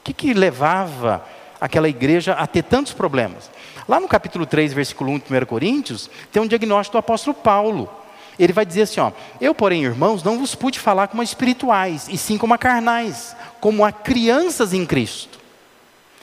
O 0.00 0.04
que, 0.04 0.12
que 0.12 0.34
levava 0.34 1.26
aquela 1.60 1.88
igreja 1.88 2.34
a 2.34 2.46
ter 2.46 2.62
tantos 2.62 2.92
problemas? 2.92 3.50
Lá 3.88 4.00
no 4.00 4.08
capítulo 4.08 4.46
3, 4.46 4.72
versículo 4.72 5.10
1 5.12 5.18
de 5.18 5.24
1 5.36 5.46
Coríntios, 5.46 6.10
tem 6.32 6.42
um 6.42 6.46
diagnóstico 6.46 6.96
do 6.96 6.98
apóstolo 6.98 7.34
Paulo. 7.34 7.90
Ele 8.38 8.52
vai 8.52 8.64
dizer 8.64 8.82
assim: 8.82 9.00
ó, 9.00 9.12
Eu, 9.40 9.54
porém, 9.54 9.84
irmãos, 9.84 10.22
não 10.22 10.38
vos 10.38 10.54
pude 10.54 10.78
falar 10.78 11.08
como 11.08 11.22
espirituais, 11.22 12.08
e 12.08 12.16
sim 12.16 12.38
como 12.38 12.54
a 12.54 12.58
carnais, 12.58 13.36
como 13.60 13.84
a 13.84 13.92
crianças 13.92 14.72
em 14.72 14.84
Cristo. 14.84 15.38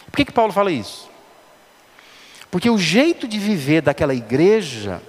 Por 0.09 0.17
que, 0.17 0.25
que 0.25 0.31
Paulo 0.31 0.51
fala 0.51 0.71
isso? 0.71 1.09
Porque 2.49 2.69
o 2.69 2.77
jeito 2.77 3.27
de 3.27 3.39
viver 3.39 3.81
daquela 3.81 4.13
igreja 4.13 5.01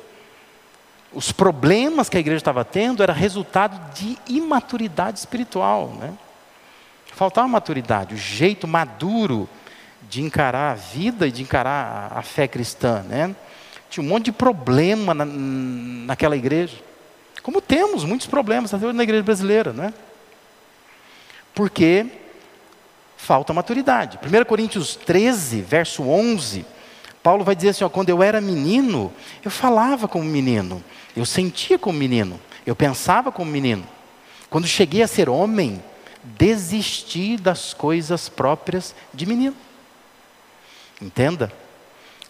os 1.14 1.30
problemas 1.30 2.08
que 2.08 2.16
a 2.16 2.20
igreja 2.20 2.38
estava 2.38 2.64
tendo 2.64 3.02
era 3.02 3.12
resultado 3.12 3.92
de 3.94 4.18
imaturidade 4.28 5.18
espiritual. 5.18 5.88
Né? 5.98 6.12
Faltava 7.14 7.46
maturidade, 7.46 8.14
o 8.14 8.18
jeito 8.18 8.66
maduro 8.66 9.48
de 10.12 10.20
encarar 10.20 10.72
a 10.72 10.74
vida 10.74 11.26
e 11.26 11.32
de 11.32 11.40
encarar 11.40 12.12
a, 12.14 12.20
fé 12.20 12.46
cristã. 12.46 13.02
Né? 13.08 13.34
Tinha 13.88 14.04
um 14.04 14.06
monte 14.06 14.26
de 14.26 14.32
problema 14.32 15.14
na, 15.14 15.24
naquela 15.24 16.36
igreja. 16.36 16.76
Como 17.42 17.62
temos 17.62 18.04
muitos 18.04 18.26
problemas 18.26 18.74
até 18.74 18.84
hoje 18.84 18.94
na 18.94 19.02
igreja 19.02 19.22
brasileira. 19.22 19.72
Né? 19.72 19.94
Porque 21.54 22.04
falta 23.16 23.54
maturidade. 23.54 24.18
1 24.22 24.44
Coríntios 24.44 24.96
13, 24.96 25.62
verso 25.62 26.02
11, 26.02 26.66
Paulo 27.22 27.42
vai 27.42 27.56
dizer 27.56 27.70
assim: 27.70 27.84
ó, 27.84 27.88
quando 27.88 28.10
eu 28.10 28.22
era 28.22 28.38
menino, 28.38 29.10
eu 29.42 29.50
falava 29.50 30.06
como 30.06 30.24
menino 30.26 30.84
eu 31.16 31.26
sentia 31.26 31.78
como 31.78 31.98
menino, 31.98 32.40
eu 32.64 32.74
pensava 32.74 33.30
como 33.30 33.50
menino. 33.50 33.86
Quando 34.48 34.66
cheguei 34.66 35.02
a 35.02 35.06
ser 35.06 35.28
homem, 35.28 35.82
desisti 36.22 37.36
das 37.36 37.74
coisas 37.74 38.28
próprias 38.28 38.94
de 39.12 39.26
menino. 39.26 39.54
Entenda? 41.02 41.52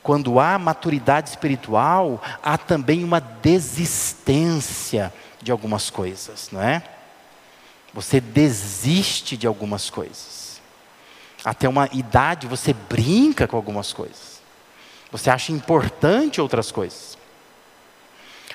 Quando 0.03 0.41
há 0.41 0.59
maturidade 0.59 1.29
espiritual, 1.29 2.21
há 2.43 2.57
também 2.57 3.05
uma 3.05 3.21
desistência 3.21 5.13
de 5.41 5.53
algumas 5.53 5.91
coisas, 5.91 6.49
não 6.51 6.61
é? 6.61 6.83
Você 7.93 8.21
desiste 8.21 9.37
de 9.37 9.47
algumas 9.47 9.91
coisas. 9.91 10.61
Até 11.45 11.69
uma 11.69 11.89
idade 11.93 12.47
você 12.47 12.73
brinca 12.73 13.47
com 13.47 13.57
algumas 13.57 13.93
coisas. 13.93 14.41
Você 15.11 15.29
acha 15.29 15.53
importante 15.53 16.41
outras 16.41 16.73
coisas. 16.73 17.19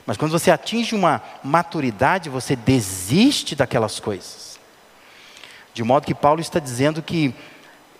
Mas 0.05 0.17
quando 0.17 0.31
você 0.31 0.49
atinge 0.49 0.95
uma 0.95 1.21
maturidade, 1.43 2.29
você 2.29 2.55
desiste 2.55 3.55
daquelas 3.55 3.99
coisas. 3.99 4.57
De 5.73 5.83
modo 5.83 6.07
que 6.07 6.15
Paulo 6.15 6.41
está 6.41 6.59
dizendo 6.59 7.03
que 7.03 7.35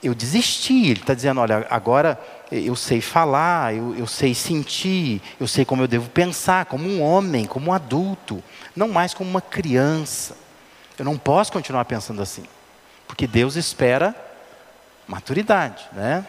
eu 0.01 0.13
desisti. 0.13 0.89
Ele 0.89 0.99
está 0.99 1.13
dizendo: 1.13 1.41
olha, 1.41 1.65
agora 1.69 2.19
eu 2.51 2.75
sei 2.75 3.01
falar, 3.01 3.75
eu, 3.75 3.95
eu, 3.95 4.07
sei 4.07 4.33
sentir, 4.33 5.21
eu 5.39 5.47
sei 5.47 5.65
como 5.65 5.83
eu 5.83 5.87
devo 5.87 6.09
pensar, 6.09 6.65
como 6.65 6.87
um 6.87 7.01
homem, 7.01 7.45
como 7.45 7.71
um 7.71 7.73
adulto, 7.73 8.43
não 8.75 8.87
mais 8.87 9.13
como 9.13 9.29
uma 9.29 9.41
criança. 9.41 10.35
Eu 10.97 11.05
não 11.05 11.17
posso 11.17 11.51
continuar 11.51 11.85
pensando 11.85 12.21
assim, 12.21 12.43
porque 13.07 13.27
Deus 13.27 13.55
espera 13.55 14.15
maturidade, 15.07 15.85
né? 15.93 16.25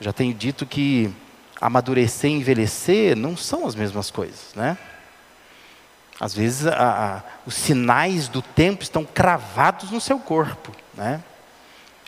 Já 0.00 0.12
tenho 0.12 0.32
dito 0.32 0.64
que 0.64 1.12
amadurecer 1.60 2.30
e 2.30 2.34
envelhecer 2.34 3.16
não 3.16 3.36
são 3.36 3.66
as 3.66 3.74
mesmas 3.74 4.10
coisas, 4.10 4.54
né? 4.54 4.78
Às 6.20 6.34
vezes 6.34 6.66
a, 6.66 7.16
a, 7.16 7.22
os 7.46 7.54
sinais 7.54 8.28
do 8.28 8.42
tempo 8.42 8.82
estão 8.82 9.04
cravados 9.04 9.90
no 9.90 10.00
seu 10.00 10.18
corpo, 10.18 10.72
né? 10.94 11.22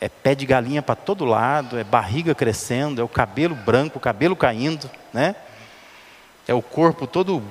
É 0.00 0.08
pé 0.08 0.34
de 0.34 0.46
galinha 0.46 0.80
para 0.80 0.94
todo 0.94 1.24
lado, 1.24 1.78
é 1.78 1.84
barriga 1.84 2.34
crescendo, 2.34 3.00
é 3.00 3.04
o 3.04 3.08
cabelo 3.08 3.54
branco, 3.54 3.98
o 3.98 4.00
cabelo 4.00 4.34
caindo, 4.34 4.90
né? 5.12 5.36
É 6.48 6.54
o 6.54 6.62
corpo 6.62 7.06
todo 7.06 7.42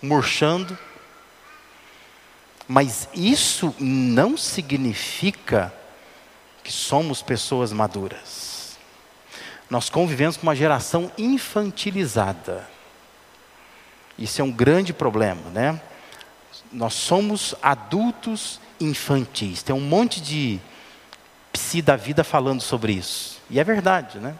murchando. 0.00 0.78
Mas 2.68 3.08
isso 3.12 3.74
não 3.80 4.36
significa 4.36 5.72
que 6.62 6.70
somos 6.70 7.20
pessoas 7.20 7.72
maduras 7.72 8.52
nós 9.72 9.88
convivemos 9.88 10.36
com 10.36 10.42
uma 10.42 10.54
geração 10.54 11.10
infantilizada. 11.16 12.68
Isso 14.18 14.38
é 14.38 14.44
um 14.44 14.52
grande 14.52 14.92
problema, 14.92 15.48
né? 15.48 15.80
Nós 16.70 16.92
somos 16.92 17.54
adultos 17.62 18.60
infantis. 18.78 19.62
Tem 19.62 19.74
um 19.74 19.80
monte 19.80 20.20
de 20.20 20.60
psi 21.52 21.82
da 21.82 21.96
vida 21.96 22.24
falando 22.24 22.60
sobre 22.60 22.92
isso. 22.92 23.40
E 23.50 23.60
é 23.60 23.64
verdade, 23.64 24.18
né? 24.18 24.34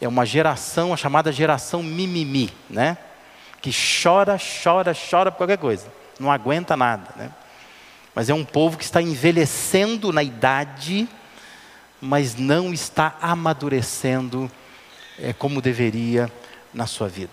É 0.00 0.08
uma 0.08 0.26
geração, 0.26 0.92
a 0.92 0.96
chamada 0.96 1.30
geração 1.30 1.82
mimimi, 1.82 2.50
né? 2.68 2.98
Que 3.60 3.70
chora, 3.70 4.36
chora, 4.62 4.92
chora 4.92 5.30
por 5.30 5.38
qualquer 5.38 5.58
coisa. 5.58 5.86
Não 6.18 6.30
aguenta 6.30 6.76
nada, 6.76 7.10
né? 7.16 7.30
Mas 8.14 8.28
é 8.28 8.34
um 8.34 8.44
povo 8.44 8.76
que 8.76 8.84
está 8.84 9.00
envelhecendo 9.00 10.12
na 10.12 10.22
idade 10.22 11.08
mas 12.04 12.34
não 12.34 12.74
está 12.74 13.16
amadurecendo 13.22 14.50
é, 15.20 15.32
como 15.32 15.62
deveria 15.62 16.30
na 16.74 16.84
sua 16.84 17.08
vida. 17.08 17.30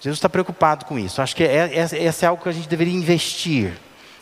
Jesus 0.00 0.18
está 0.18 0.28
preocupado 0.28 0.84
com 0.84 0.98
isso. 0.98 1.22
Acho 1.22 1.36
que 1.36 1.44
é, 1.44 1.70
é, 1.76 2.04
é 2.04 2.26
algo 2.26 2.42
que 2.42 2.48
a 2.48 2.52
gente 2.52 2.68
deveria 2.68 2.92
investir. 2.92 3.72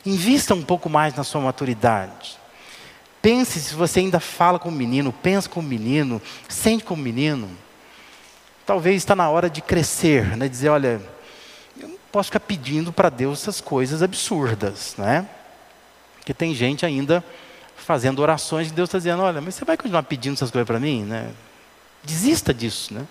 Invista 0.05 0.55
um 0.55 0.63
pouco 0.63 0.91
mais 0.91 1.15
na 1.15 1.25
sua 1.25 1.41
maturidade. 1.41 2.37
Pense 3.27 3.59
se 3.59 3.75
você 3.75 3.99
ainda 3.99 4.21
fala 4.21 4.57
como 4.57 4.77
menino, 4.77 5.12
pensa 5.12 5.49
como 5.49 5.67
menino, 5.67 6.23
sente 6.49 6.85
como 6.85 7.03
menino. 7.03 7.51
Talvez 8.65 8.99
está 8.99 9.17
na 9.17 9.29
hora 9.29 9.51
de 9.51 9.61
crescer, 9.61 10.37
né? 10.37 10.47
dizer, 10.47 10.69
olha, 10.69 11.01
eu 11.77 11.89
não 11.89 11.97
posso 12.12 12.29
ficar 12.29 12.39
pedindo 12.39 12.93
para 12.93 13.11
Deus 13.11 13.43
essas 13.43 13.61
coisas 13.61 14.01
absurdas, 14.01 14.95
né? 14.97 15.29
Porque 16.19 16.33
tem 16.33 16.55
gente 16.55 16.87
ainda 16.87 17.25
fazendo 17.77 18.21
orações 18.23 18.69
e 18.69 18.73
Deus 18.73 18.89
está 18.89 18.99
dizendo: 18.99 19.25
olha, 19.25 19.41
mas 19.41 19.57
você 19.57 19.65
vai 19.65 19.77
continuar 19.77 20.05
pedindo 20.05 20.35
essas 20.35 20.53
coisas 20.53 20.65
para 20.65 20.79
mim? 20.79 21.03
Né? 21.03 21.33
Desista 22.05 22.55
disso. 22.55 22.95
Né? 22.95 23.05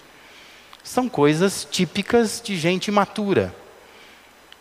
São 0.81 1.09
coisas 1.09 1.67
típicas 1.69 2.41
de 2.41 2.57
gente 2.57 2.87
imatura. 2.87 3.53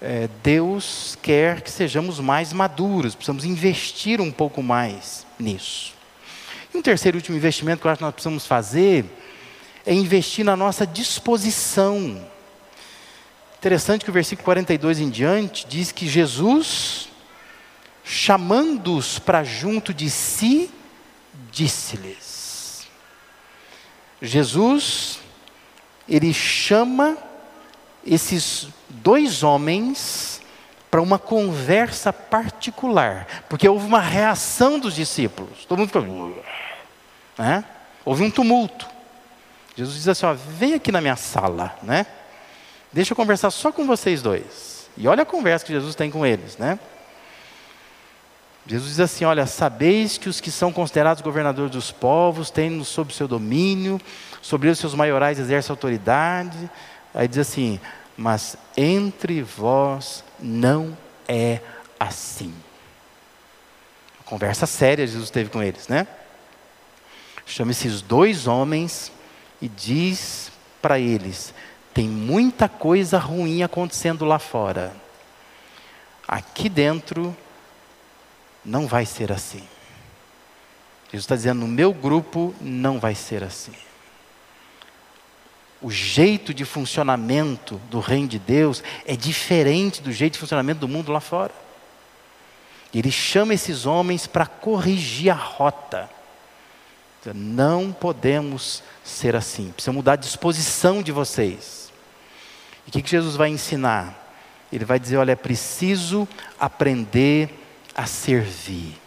É, 0.02 0.28
Deus 0.42 1.16
quer 1.22 1.60
que 1.60 1.70
sejamos 1.70 2.18
mais 2.18 2.52
maduros, 2.52 3.14
precisamos 3.14 3.44
investir 3.44 4.20
um 4.20 4.32
pouco 4.32 4.60
mais 4.60 5.24
nisso. 5.38 5.94
E 6.72 6.78
um 6.78 6.82
terceiro 6.82 7.16
e 7.16 7.18
último 7.18 7.36
investimento 7.36 7.80
que 7.80 7.86
eu 7.86 7.90
acho 7.90 7.98
que 7.98 8.04
nós 8.04 8.14
precisamos 8.14 8.46
fazer 8.46 9.04
é 9.86 9.92
investir 9.92 10.44
na 10.44 10.56
nossa 10.56 10.86
disposição. 10.86 12.26
Interessante 13.58 14.04
que 14.04 14.10
o 14.10 14.14
versículo 14.14 14.44
42 14.44 15.00
em 15.00 15.10
diante 15.10 15.66
diz 15.66 15.92
que 15.92 16.06
Jesus 16.06 17.08
chamando-os 18.04 19.18
para 19.18 19.42
junto 19.42 19.94
de 19.94 20.10
si, 20.10 20.70
disse-lhes. 21.50 22.86
Jesus, 24.20 25.18
ele 26.06 26.32
chama 26.34 27.16
esses 28.06 28.68
dois 28.90 29.42
homens 29.42 30.42
para 30.94 31.02
uma 31.02 31.18
conversa 31.18 32.12
particular, 32.12 33.26
porque 33.48 33.68
houve 33.68 33.84
uma 33.84 34.00
reação 34.00 34.78
dos 34.78 34.94
discípulos. 34.94 35.64
Todo 35.64 35.80
mundo 35.80 35.88
ficou. 35.88 36.44
Né? 37.36 37.64
Houve 38.04 38.22
um 38.22 38.30
tumulto. 38.30 38.86
Jesus 39.76 39.96
diz 39.96 40.06
assim: 40.06 40.24
ó, 40.24 40.34
vem 40.34 40.74
aqui 40.74 40.92
na 40.92 41.00
minha 41.00 41.16
sala, 41.16 41.76
né? 41.82 42.06
Deixa 42.92 43.10
eu 43.10 43.16
conversar 43.16 43.50
só 43.50 43.72
com 43.72 43.84
vocês 43.88 44.22
dois. 44.22 44.88
E 44.96 45.08
olha 45.08 45.24
a 45.24 45.26
conversa 45.26 45.66
que 45.66 45.72
Jesus 45.72 45.96
tem 45.96 46.12
com 46.12 46.24
eles, 46.24 46.58
né? 46.58 46.78
Jesus 48.64 48.90
diz 48.90 49.00
assim: 49.00 49.24
Olha, 49.24 49.46
sabeis 49.46 50.16
que 50.16 50.28
os 50.28 50.40
que 50.40 50.52
são 50.52 50.72
considerados 50.72 51.24
governadores 51.24 51.72
dos 51.72 51.90
povos 51.90 52.52
têm 52.52 52.84
sob 52.84 53.12
seu 53.12 53.26
domínio, 53.26 54.00
sobre 54.40 54.68
os 54.68 54.78
seus 54.78 54.94
maiorais 54.94 55.40
exercem 55.40 55.72
autoridade. 55.72 56.70
Aí 57.12 57.26
diz 57.26 57.38
assim: 57.38 57.80
Mas 58.16 58.56
entre 58.76 59.42
vós 59.42 60.22
não 60.44 60.96
é 61.26 61.60
assim. 61.98 62.54
conversa 64.26 64.66
séria 64.66 65.06
Jesus 65.06 65.30
teve 65.30 65.48
com 65.48 65.62
eles, 65.62 65.88
né? 65.88 66.06
Chama 67.46 67.72
esses 67.72 68.02
dois 68.02 68.46
homens 68.46 69.10
e 69.60 69.68
diz 69.68 70.52
para 70.82 70.98
eles: 70.98 71.54
tem 71.94 72.06
muita 72.08 72.68
coisa 72.68 73.18
ruim 73.18 73.62
acontecendo 73.62 74.24
lá 74.24 74.38
fora. 74.38 74.94
Aqui 76.28 76.68
dentro 76.68 77.34
não 78.64 78.86
vai 78.86 79.06
ser 79.06 79.32
assim. 79.32 79.66
Jesus 81.06 81.24
está 81.24 81.36
dizendo: 81.36 81.60
no 81.60 81.68
meu 81.68 81.92
grupo 81.92 82.54
não 82.60 82.98
vai 82.98 83.14
ser 83.14 83.42
assim. 83.42 83.72
O 85.84 85.90
jeito 85.90 86.54
de 86.54 86.64
funcionamento 86.64 87.78
do 87.90 88.00
reino 88.00 88.26
de 88.26 88.38
Deus 88.38 88.82
é 89.04 89.14
diferente 89.14 90.00
do 90.00 90.10
jeito 90.10 90.32
de 90.32 90.38
funcionamento 90.38 90.80
do 90.80 90.88
mundo 90.88 91.12
lá 91.12 91.20
fora. 91.20 91.52
Ele 92.94 93.10
chama 93.10 93.52
esses 93.52 93.84
homens 93.84 94.26
para 94.26 94.46
corrigir 94.46 95.30
a 95.30 95.34
rota. 95.34 96.08
Não 97.34 97.92
podemos 97.92 98.82
ser 99.04 99.36
assim. 99.36 99.72
Precisa 99.72 99.92
mudar 99.92 100.14
a 100.14 100.16
disposição 100.16 101.02
de 101.02 101.12
vocês. 101.12 101.92
E 102.86 102.88
o 102.88 102.92
que, 103.02 103.06
Jesus 103.06 103.36
vai 103.36 103.50
ensinar? 103.50 104.34
Ele 104.72 104.86
vai 104.86 104.98
dizer: 104.98 105.18
olha, 105.18 105.32
é 105.32 105.36
preciso 105.36 106.26
aprender 106.58 107.50
a 107.94 108.06
servir, 108.06 108.98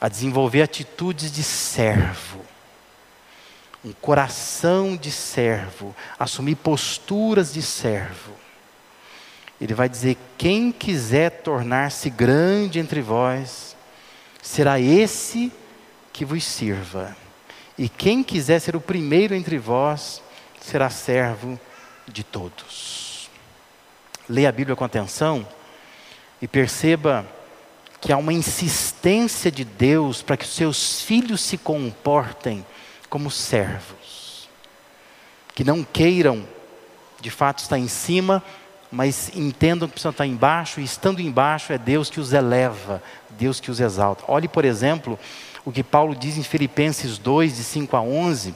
a 0.00 0.08
desenvolver 0.08 0.62
atitudes 0.62 1.32
de 1.32 1.42
servo, 1.42 2.51
um 3.84 3.92
coração 3.92 4.96
de 4.96 5.10
servo, 5.10 5.94
assumir 6.18 6.56
posturas 6.56 7.52
de 7.52 7.62
servo. 7.62 8.32
Ele 9.60 9.74
vai 9.74 9.88
dizer: 9.88 10.16
quem 10.38 10.70
quiser 10.70 11.42
tornar-se 11.42 12.08
grande 12.10 12.78
entre 12.78 13.00
vós, 13.00 13.76
será 14.40 14.78
esse 14.78 15.52
que 16.12 16.24
vos 16.24 16.44
sirva. 16.44 17.16
E 17.76 17.88
quem 17.88 18.22
quiser 18.22 18.60
ser 18.60 18.76
o 18.76 18.80
primeiro 18.80 19.34
entre 19.34 19.58
vós, 19.58 20.22
será 20.60 20.90
servo 20.90 21.58
de 22.06 22.22
todos. 22.22 23.30
Leia 24.28 24.48
a 24.48 24.52
Bíblia 24.52 24.76
com 24.76 24.84
atenção 24.84 25.46
e 26.40 26.46
perceba 26.46 27.26
que 28.00 28.12
há 28.12 28.16
uma 28.16 28.32
insistência 28.32 29.50
de 29.50 29.64
Deus 29.64 30.22
para 30.22 30.36
que 30.36 30.44
os 30.44 30.54
seus 30.54 31.00
filhos 31.02 31.40
se 31.40 31.56
comportem 31.56 32.64
como 33.12 33.30
servos, 33.30 34.48
que 35.54 35.62
não 35.62 35.84
queiram 35.84 36.48
de 37.20 37.30
fato 37.30 37.58
estar 37.58 37.78
em 37.78 37.86
cima, 37.86 38.42
mas 38.90 39.30
entendam 39.36 39.86
que 39.86 39.92
precisam 39.92 40.12
estar 40.12 40.26
embaixo, 40.26 40.80
e 40.80 40.84
estando 40.84 41.20
embaixo 41.20 41.74
é 41.74 41.78
Deus 41.78 42.08
que 42.08 42.18
os 42.18 42.32
eleva, 42.32 43.02
Deus 43.28 43.60
que 43.60 43.70
os 43.70 43.80
exalta. 43.80 44.24
Olhe, 44.26 44.48
por 44.48 44.64
exemplo, 44.64 45.18
o 45.62 45.70
que 45.70 45.84
Paulo 45.84 46.16
diz 46.16 46.38
em 46.38 46.42
Filipenses 46.42 47.18
2, 47.18 47.56
de 47.56 47.64
5 47.64 47.94
a 47.98 48.00
11, 48.00 48.54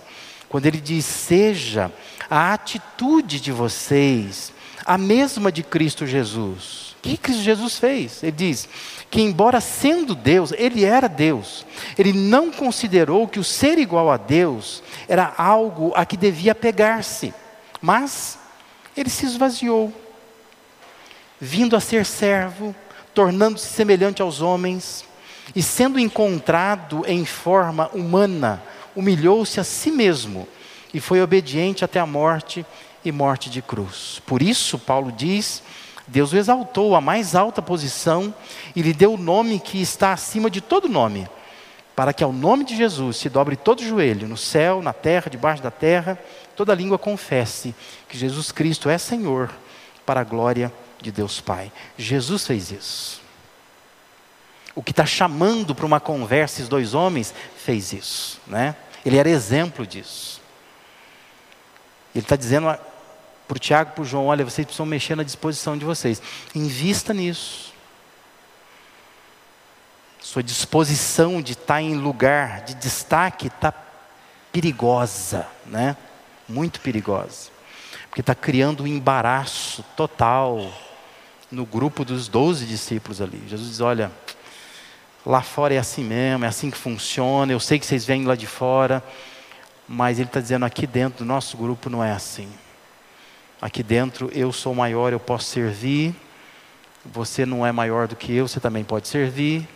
quando 0.48 0.64
ele 0.64 0.80
diz: 0.80 1.04
Seja 1.04 1.92
a 2.30 2.54
atitude 2.54 3.38
de 3.42 3.52
vocês 3.52 4.54
a 4.86 4.96
mesma 4.96 5.52
de 5.52 5.62
Cristo 5.62 6.06
Jesus 6.06 6.85
que 7.10 7.16
Cristo 7.16 7.42
Jesus 7.42 7.78
fez? 7.78 8.22
Ele 8.22 8.32
diz 8.32 8.68
que, 9.10 9.20
embora 9.20 9.60
sendo 9.60 10.14
Deus, 10.14 10.52
ele 10.56 10.84
era 10.84 11.08
Deus. 11.08 11.66
Ele 11.96 12.12
não 12.12 12.50
considerou 12.50 13.28
que 13.28 13.38
o 13.38 13.44
ser 13.44 13.78
igual 13.78 14.10
a 14.10 14.16
Deus 14.16 14.82
era 15.08 15.32
algo 15.36 15.92
a 15.94 16.04
que 16.04 16.16
devia 16.16 16.54
pegar-se, 16.54 17.32
mas 17.80 18.38
ele 18.96 19.10
se 19.10 19.26
esvaziou, 19.26 19.92
vindo 21.40 21.76
a 21.76 21.80
ser 21.80 22.04
servo, 22.04 22.74
tornando-se 23.14 23.68
semelhante 23.68 24.22
aos 24.22 24.40
homens, 24.40 25.04
e 25.54 25.62
sendo 25.62 25.98
encontrado 25.98 27.04
em 27.06 27.24
forma 27.24 27.88
humana, 27.92 28.62
humilhou-se 28.96 29.60
a 29.60 29.64
si 29.64 29.90
mesmo 29.90 30.48
e 30.92 31.00
foi 31.00 31.22
obediente 31.22 31.84
até 31.84 32.00
a 32.00 32.06
morte 32.06 32.64
e 33.04 33.12
morte 33.12 33.48
de 33.48 33.62
cruz. 33.62 34.20
Por 34.26 34.42
isso, 34.42 34.78
Paulo 34.78 35.12
diz 35.12 35.62
Deus 36.06 36.32
o 36.32 36.36
exaltou 36.36 36.94
à 36.94 37.00
mais 37.00 37.34
alta 37.34 37.60
posição 37.60 38.34
e 38.74 38.82
lhe 38.82 38.92
deu 38.92 39.14
o 39.14 39.18
nome 39.18 39.58
que 39.58 39.80
está 39.80 40.12
acima 40.12 40.48
de 40.48 40.60
todo 40.60 40.88
nome, 40.88 41.28
para 41.94 42.12
que 42.12 42.22
ao 42.22 42.32
nome 42.32 42.64
de 42.64 42.76
Jesus 42.76 43.16
se 43.16 43.28
dobre 43.28 43.56
todo 43.56 43.82
joelho, 43.82 44.28
no 44.28 44.36
céu, 44.36 44.82
na 44.82 44.92
terra, 44.92 45.30
debaixo 45.30 45.62
da 45.62 45.70
terra, 45.70 46.18
toda 46.54 46.74
língua 46.74 46.98
confesse 46.98 47.74
que 48.08 48.16
Jesus 48.16 48.52
Cristo 48.52 48.88
é 48.88 48.98
Senhor, 48.98 49.50
para 50.04 50.20
a 50.20 50.24
glória 50.24 50.72
de 51.02 51.10
Deus 51.10 51.40
Pai. 51.40 51.72
Jesus 51.98 52.46
fez 52.46 52.70
isso. 52.70 53.20
O 54.74 54.82
que 54.82 54.92
está 54.92 55.06
chamando 55.06 55.74
para 55.74 55.86
uma 55.86 55.98
conversa 55.98 56.56
esses 56.56 56.68
dois 56.68 56.94
homens 56.94 57.34
fez 57.56 57.92
isso, 57.92 58.40
né? 58.46 58.76
Ele 59.04 59.16
era 59.16 59.28
exemplo 59.28 59.86
disso. 59.86 60.40
Ele 62.14 62.24
está 62.24 62.36
dizendo 62.36 62.68
para 63.46 63.56
o 63.56 63.58
Tiago 63.58 63.90
e 63.90 63.94
para 63.94 64.02
o 64.02 64.04
João: 64.04 64.26
olha, 64.26 64.44
vocês 64.44 64.64
precisam 64.64 64.86
mexer 64.86 65.14
na 65.14 65.22
disposição 65.22 65.76
de 65.76 65.84
vocês. 65.84 66.20
Invista 66.54 67.14
nisso. 67.14 67.74
Sua 70.20 70.42
disposição 70.42 71.40
de 71.40 71.52
estar 71.52 71.80
em 71.80 71.94
lugar 71.94 72.62
de 72.62 72.74
destaque 72.74 73.46
está 73.46 73.72
perigosa, 74.50 75.46
né? 75.66 75.96
Muito 76.48 76.80
perigosa. 76.80 77.50
Porque 78.08 78.20
está 78.20 78.34
criando 78.34 78.82
um 78.82 78.86
embaraço 78.86 79.84
total 79.96 80.72
no 81.50 81.64
grupo 81.64 82.04
dos 82.04 82.26
doze 82.26 82.66
discípulos 82.66 83.20
ali. 83.20 83.40
Jesus 83.46 83.70
diz: 83.70 83.80
olha, 83.80 84.10
lá 85.24 85.42
fora 85.42 85.74
é 85.74 85.78
assim 85.78 86.02
mesmo, 86.02 86.44
é 86.44 86.48
assim 86.48 86.70
que 86.70 86.78
funciona. 86.78 87.52
Eu 87.52 87.60
sei 87.60 87.78
que 87.78 87.86
vocês 87.86 88.04
vêm 88.04 88.24
lá 88.24 88.34
de 88.34 88.46
fora, 88.46 89.04
mas 89.86 90.18
ele 90.18 90.28
está 90.28 90.40
dizendo 90.40 90.64
aqui 90.64 90.86
dentro 90.86 91.20
do 91.20 91.24
nosso 91.24 91.56
grupo 91.56 91.88
não 91.88 92.02
é 92.02 92.10
assim. 92.10 92.48
Aqui 93.60 93.82
dentro 93.82 94.30
eu 94.34 94.52
sou 94.52 94.74
maior, 94.74 95.12
eu 95.12 95.20
posso 95.20 95.46
servir. 95.46 96.14
Você 97.04 97.46
não 97.46 97.64
é 97.64 97.72
maior 97.72 98.06
do 98.06 98.16
que 98.16 98.34
eu, 98.34 98.46
você 98.46 98.60
também 98.60 98.84
pode 98.84 99.08
servir. 99.08 99.66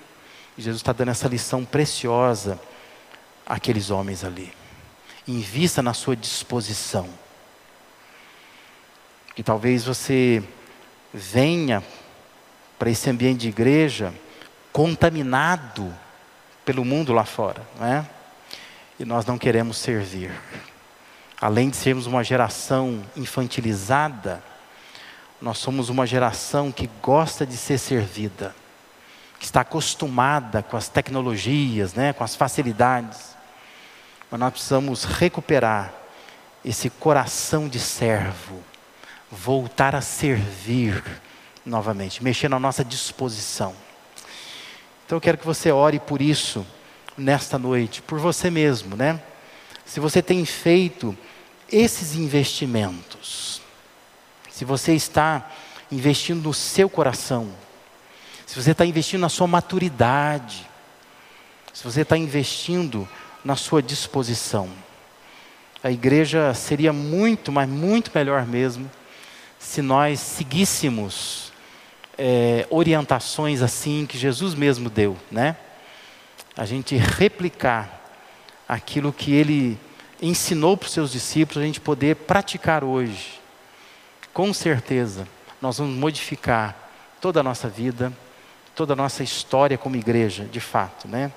E 0.58 0.62
Jesus 0.62 0.80
está 0.80 0.92
dando 0.92 1.10
essa 1.10 1.28
lição 1.28 1.64
preciosa 1.64 2.60
àqueles 3.46 3.90
homens 3.90 4.24
ali. 4.24 4.52
Invista 5.26 5.82
na 5.82 5.94
sua 5.94 6.14
disposição. 6.14 7.08
Que 9.34 9.42
talvez 9.42 9.84
você 9.84 10.42
venha 11.14 11.82
para 12.78 12.90
esse 12.90 13.08
ambiente 13.08 13.40
de 13.40 13.48
igreja 13.48 14.12
contaminado 14.72 15.94
pelo 16.64 16.84
mundo 16.84 17.12
lá 17.12 17.24
fora, 17.24 17.62
não 17.78 17.86
é? 17.86 18.06
E 18.98 19.04
nós 19.04 19.24
não 19.24 19.38
queremos 19.38 19.78
servir 19.78 20.30
além 21.40 21.70
de 21.70 21.76
sermos 21.76 22.06
uma 22.06 22.22
geração 22.22 23.02
infantilizada, 23.16 24.42
nós 25.40 25.56
somos 25.56 25.88
uma 25.88 26.06
geração 26.06 26.70
que 26.70 26.88
gosta 27.00 27.46
de 27.46 27.56
ser 27.56 27.78
servida, 27.78 28.54
que 29.38 29.46
está 29.46 29.62
acostumada 29.62 30.62
com 30.62 30.76
as 30.76 30.88
tecnologias, 30.88 31.94
né, 31.94 32.12
com 32.12 32.22
as 32.22 32.36
facilidades. 32.36 33.34
Mas 34.30 34.38
nós 34.38 34.52
precisamos 34.52 35.04
recuperar 35.04 35.94
esse 36.62 36.90
coração 36.90 37.68
de 37.68 37.78
servo, 37.78 38.62
voltar 39.30 39.94
a 39.94 40.02
servir 40.02 41.02
novamente, 41.64 42.22
mexer 42.22 42.50
na 42.50 42.58
nossa 42.58 42.84
disposição. 42.84 43.74
Então 45.06 45.16
eu 45.16 45.20
quero 45.22 45.38
que 45.38 45.46
você 45.46 45.72
ore 45.72 45.98
por 45.98 46.20
isso 46.20 46.66
nesta 47.16 47.58
noite, 47.58 48.02
por 48.02 48.18
você 48.18 48.50
mesmo, 48.50 48.94
né? 48.94 49.20
Se 49.86 49.98
você 49.98 50.22
tem 50.22 50.44
feito 50.44 51.16
esses 51.70 52.14
investimentos, 52.14 53.60
se 54.50 54.64
você 54.64 54.94
está 54.94 55.50
investindo 55.90 56.42
no 56.42 56.54
seu 56.54 56.88
coração, 56.88 57.48
se 58.46 58.60
você 58.60 58.72
está 58.72 58.84
investindo 58.84 59.20
na 59.20 59.28
sua 59.28 59.46
maturidade, 59.46 60.68
se 61.72 61.84
você 61.84 62.02
está 62.02 62.16
investindo 62.16 63.08
na 63.44 63.56
sua 63.56 63.82
disposição, 63.82 64.68
a 65.82 65.90
igreja 65.90 66.52
seria 66.52 66.92
muito, 66.92 67.50
mas 67.50 67.68
muito 67.68 68.10
melhor 68.14 68.44
mesmo, 68.44 68.90
se 69.58 69.80
nós 69.80 70.20
seguíssemos 70.20 71.52
é, 72.18 72.66
orientações 72.68 73.62
assim 73.62 74.04
que 74.04 74.18
Jesus 74.18 74.54
mesmo 74.54 74.90
deu, 74.90 75.16
né? 75.30 75.56
A 76.56 76.66
gente 76.66 76.96
replicar 76.96 77.98
aquilo 78.68 79.12
que 79.12 79.32
ele 79.32 79.78
ensinou 80.20 80.76
para 80.76 80.86
os 80.86 80.92
seus 80.92 81.12
discípulos, 81.12 81.62
a 81.62 81.66
gente 81.66 81.80
poder 81.80 82.16
praticar 82.16 82.84
hoje. 82.84 83.40
Com 84.32 84.52
certeza, 84.52 85.26
nós 85.60 85.78
vamos 85.78 85.96
modificar 85.96 86.76
toda 87.20 87.40
a 87.40 87.42
nossa 87.42 87.68
vida, 87.68 88.12
toda 88.74 88.92
a 88.92 88.96
nossa 88.96 89.22
história 89.22 89.76
como 89.76 89.96
igreja, 89.96 90.44
de 90.44 90.60
fato, 90.60 91.08
né? 91.08 91.32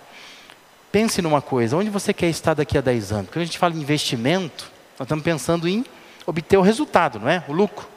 Pense 0.91 1.22
numa 1.22 1.41
coisa, 1.41 1.76
onde 1.76 1.89
você 1.89 2.13
quer 2.13 2.30
estar 2.30 2.54
daqui 2.54 2.78
a 2.78 2.82
10 2.82 3.12
anos? 3.12 3.32
Quando 3.32 3.41
a 3.41 3.46
gente 3.46 3.58
fala 3.58 3.74
em 3.74 3.80
investimento, 3.80 4.72
nós 5.00 5.06
estamos 5.06 5.24
pensando 5.24 5.67
em 5.67 5.84
obter 6.26 6.58
o 6.58 6.62
resultado, 6.62 7.19
não 7.19 7.28
é? 7.28 7.43
O 7.48 7.54
lucro. 7.54 7.88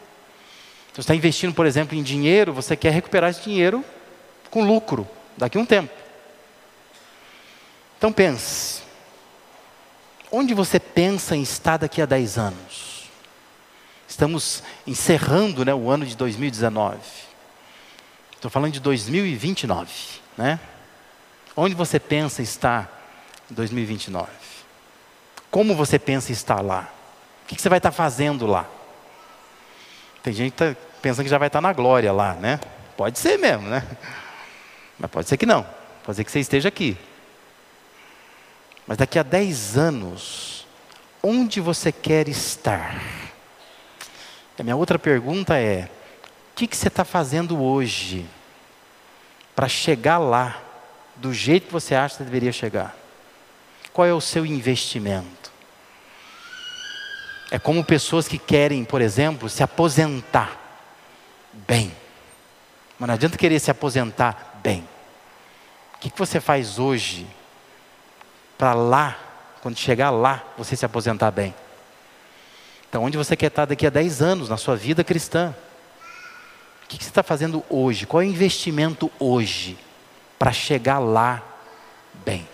Você 0.94 1.02
está 1.02 1.14
investindo, 1.14 1.52
por 1.52 1.66
exemplo, 1.66 1.96
em 1.96 2.02
dinheiro, 2.02 2.54
você 2.54 2.74
quer 2.74 2.90
recuperar 2.90 3.30
esse 3.30 3.42
dinheiro 3.42 3.84
com 4.50 4.64
lucro 4.64 5.06
daqui 5.36 5.58
a 5.58 5.60
um 5.60 5.66
tempo. 5.66 5.92
Então 7.98 8.10
pense, 8.10 8.82
onde 10.36 10.52
você 10.52 10.78
pensa 10.78 11.34
em 11.34 11.40
estar 11.40 11.78
daqui 11.78 12.02
a 12.02 12.06
10 12.06 12.36
anos? 12.36 13.10
Estamos 14.06 14.62
encerrando 14.86 15.64
né, 15.64 15.72
o 15.72 15.90
ano 15.90 16.04
de 16.04 16.14
2019. 16.14 16.98
Estou 18.34 18.50
falando 18.50 18.72
de 18.72 18.80
2029, 18.80 19.90
né? 20.36 20.60
Onde 21.56 21.74
você 21.74 21.98
pensa 21.98 22.42
estar 22.42 23.02
em 23.50 23.54
2029? 23.54 24.28
Como 25.50 25.74
você 25.74 25.98
pensa 25.98 26.30
estar 26.30 26.60
lá? 26.60 26.92
O 27.44 27.46
que 27.46 27.60
você 27.60 27.70
vai 27.70 27.78
estar 27.78 27.90
fazendo 27.90 28.46
lá? 28.46 28.68
Tem 30.22 30.34
gente 30.34 30.52
que 30.52 30.62
está 30.62 30.80
pensando 31.00 31.24
que 31.24 31.30
já 31.30 31.38
vai 31.38 31.46
estar 31.46 31.62
na 31.62 31.72
glória 31.72 32.12
lá, 32.12 32.34
né? 32.34 32.60
Pode 32.94 33.18
ser 33.18 33.38
mesmo, 33.38 33.68
né? 33.68 33.82
Mas 34.98 35.10
pode 35.10 35.28
ser 35.28 35.38
que 35.38 35.46
não. 35.46 35.66
Pode 36.04 36.16
ser 36.16 36.24
que 36.24 36.30
você 36.30 36.40
esteja 36.40 36.68
aqui. 36.68 36.96
Mas 38.86 38.98
daqui 38.98 39.18
a 39.18 39.22
10 39.22 39.76
anos, 39.76 40.66
onde 41.22 41.60
você 41.60 41.90
quer 41.90 42.28
estar? 42.28 43.00
A 44.58 44.62
minha 44.62 44.76
outra 44.76 44.98
pergunta 44.98 45.58
é: 45.58 45.90
o 46.52 46.54
que, 46.54 46.66
que 46.66 46.76
você 46.76 46.88
está 46.88 47.04
fazendo 47.04 47.60
hoje 47.60 48.24
para 49.54 49.68
chegar 49.68 50.18
lá 50.18 50.62
do 51.16 51.32
jeito 51.32 51.66
que 51.66 51.72
você 51.72 51.94
acha 51.94 52.18
que 52.18 52.24
deveria 52.24 52.52
chegar? 52.52 52.96
Qual 53.92 54.06
é 54.06 54.12
o 54.12 54.20
seu 54.20 54.46
investimento? 54.46 55.50
É 57.50 57.58
como 57.58 57.84
pessoas 57.84 58.28
que 58.28 58.38
querem, 58.38 58.84
por 58.84 59.00
exemplo, 59.00 59.48
se 59.48 59.62
aposentar 59.62 60.60
bem. 61.52 61.92
Mas 62.98 63.06
não 63.08 63.14
adianta 63.14 63.36
querer 63.36 63.58
se 63.60 63.70
aposentar 63.70 64.58
bem. 64.62 64.86
O 65.94 65.98
que, 65.98 66.10
que 66.10 66.18
você 66.18 66.40
faz 66.40 66.78
hoje 66.78 67.26
para 68.56 68.74
lá, 68.74 69.16
quando 69.62 69.76
chegar 69.76 70.10
lá, 70.10 70.44
você 70.56 70.76
se 70.76 70.84
aposentar 70.84 71.30
bem? 71.30 71.54
Então, 72.88 73.04
onde 73.04 73.16
você 73.16 73.36
quer 73.36 73.48
estar 73.48 73.64
daqui 73.64 73.86
a 73.86 73.90
10 73.90 74.22
anos 74.22 74.48
na 74.48 74.56
sua 74.56 74.76
vida 74.76 75.04
cristã? 75.04 75.54
O 76.84 76.88
que, 76.88 77.02
você 77.02 77.10
está 77.10 77.22
fazendo 77.22 77.64
hoje? 77.68 78.06
Qual 78.06 78.22
é 78.22 78.26
o 78.26 78.28
investimento 78.28 79.10
hoje 79.18 79.76
para 80.38 80.52
chegar 80.52 80.98
lá 80.98 81.42
bem? 82.24 82.48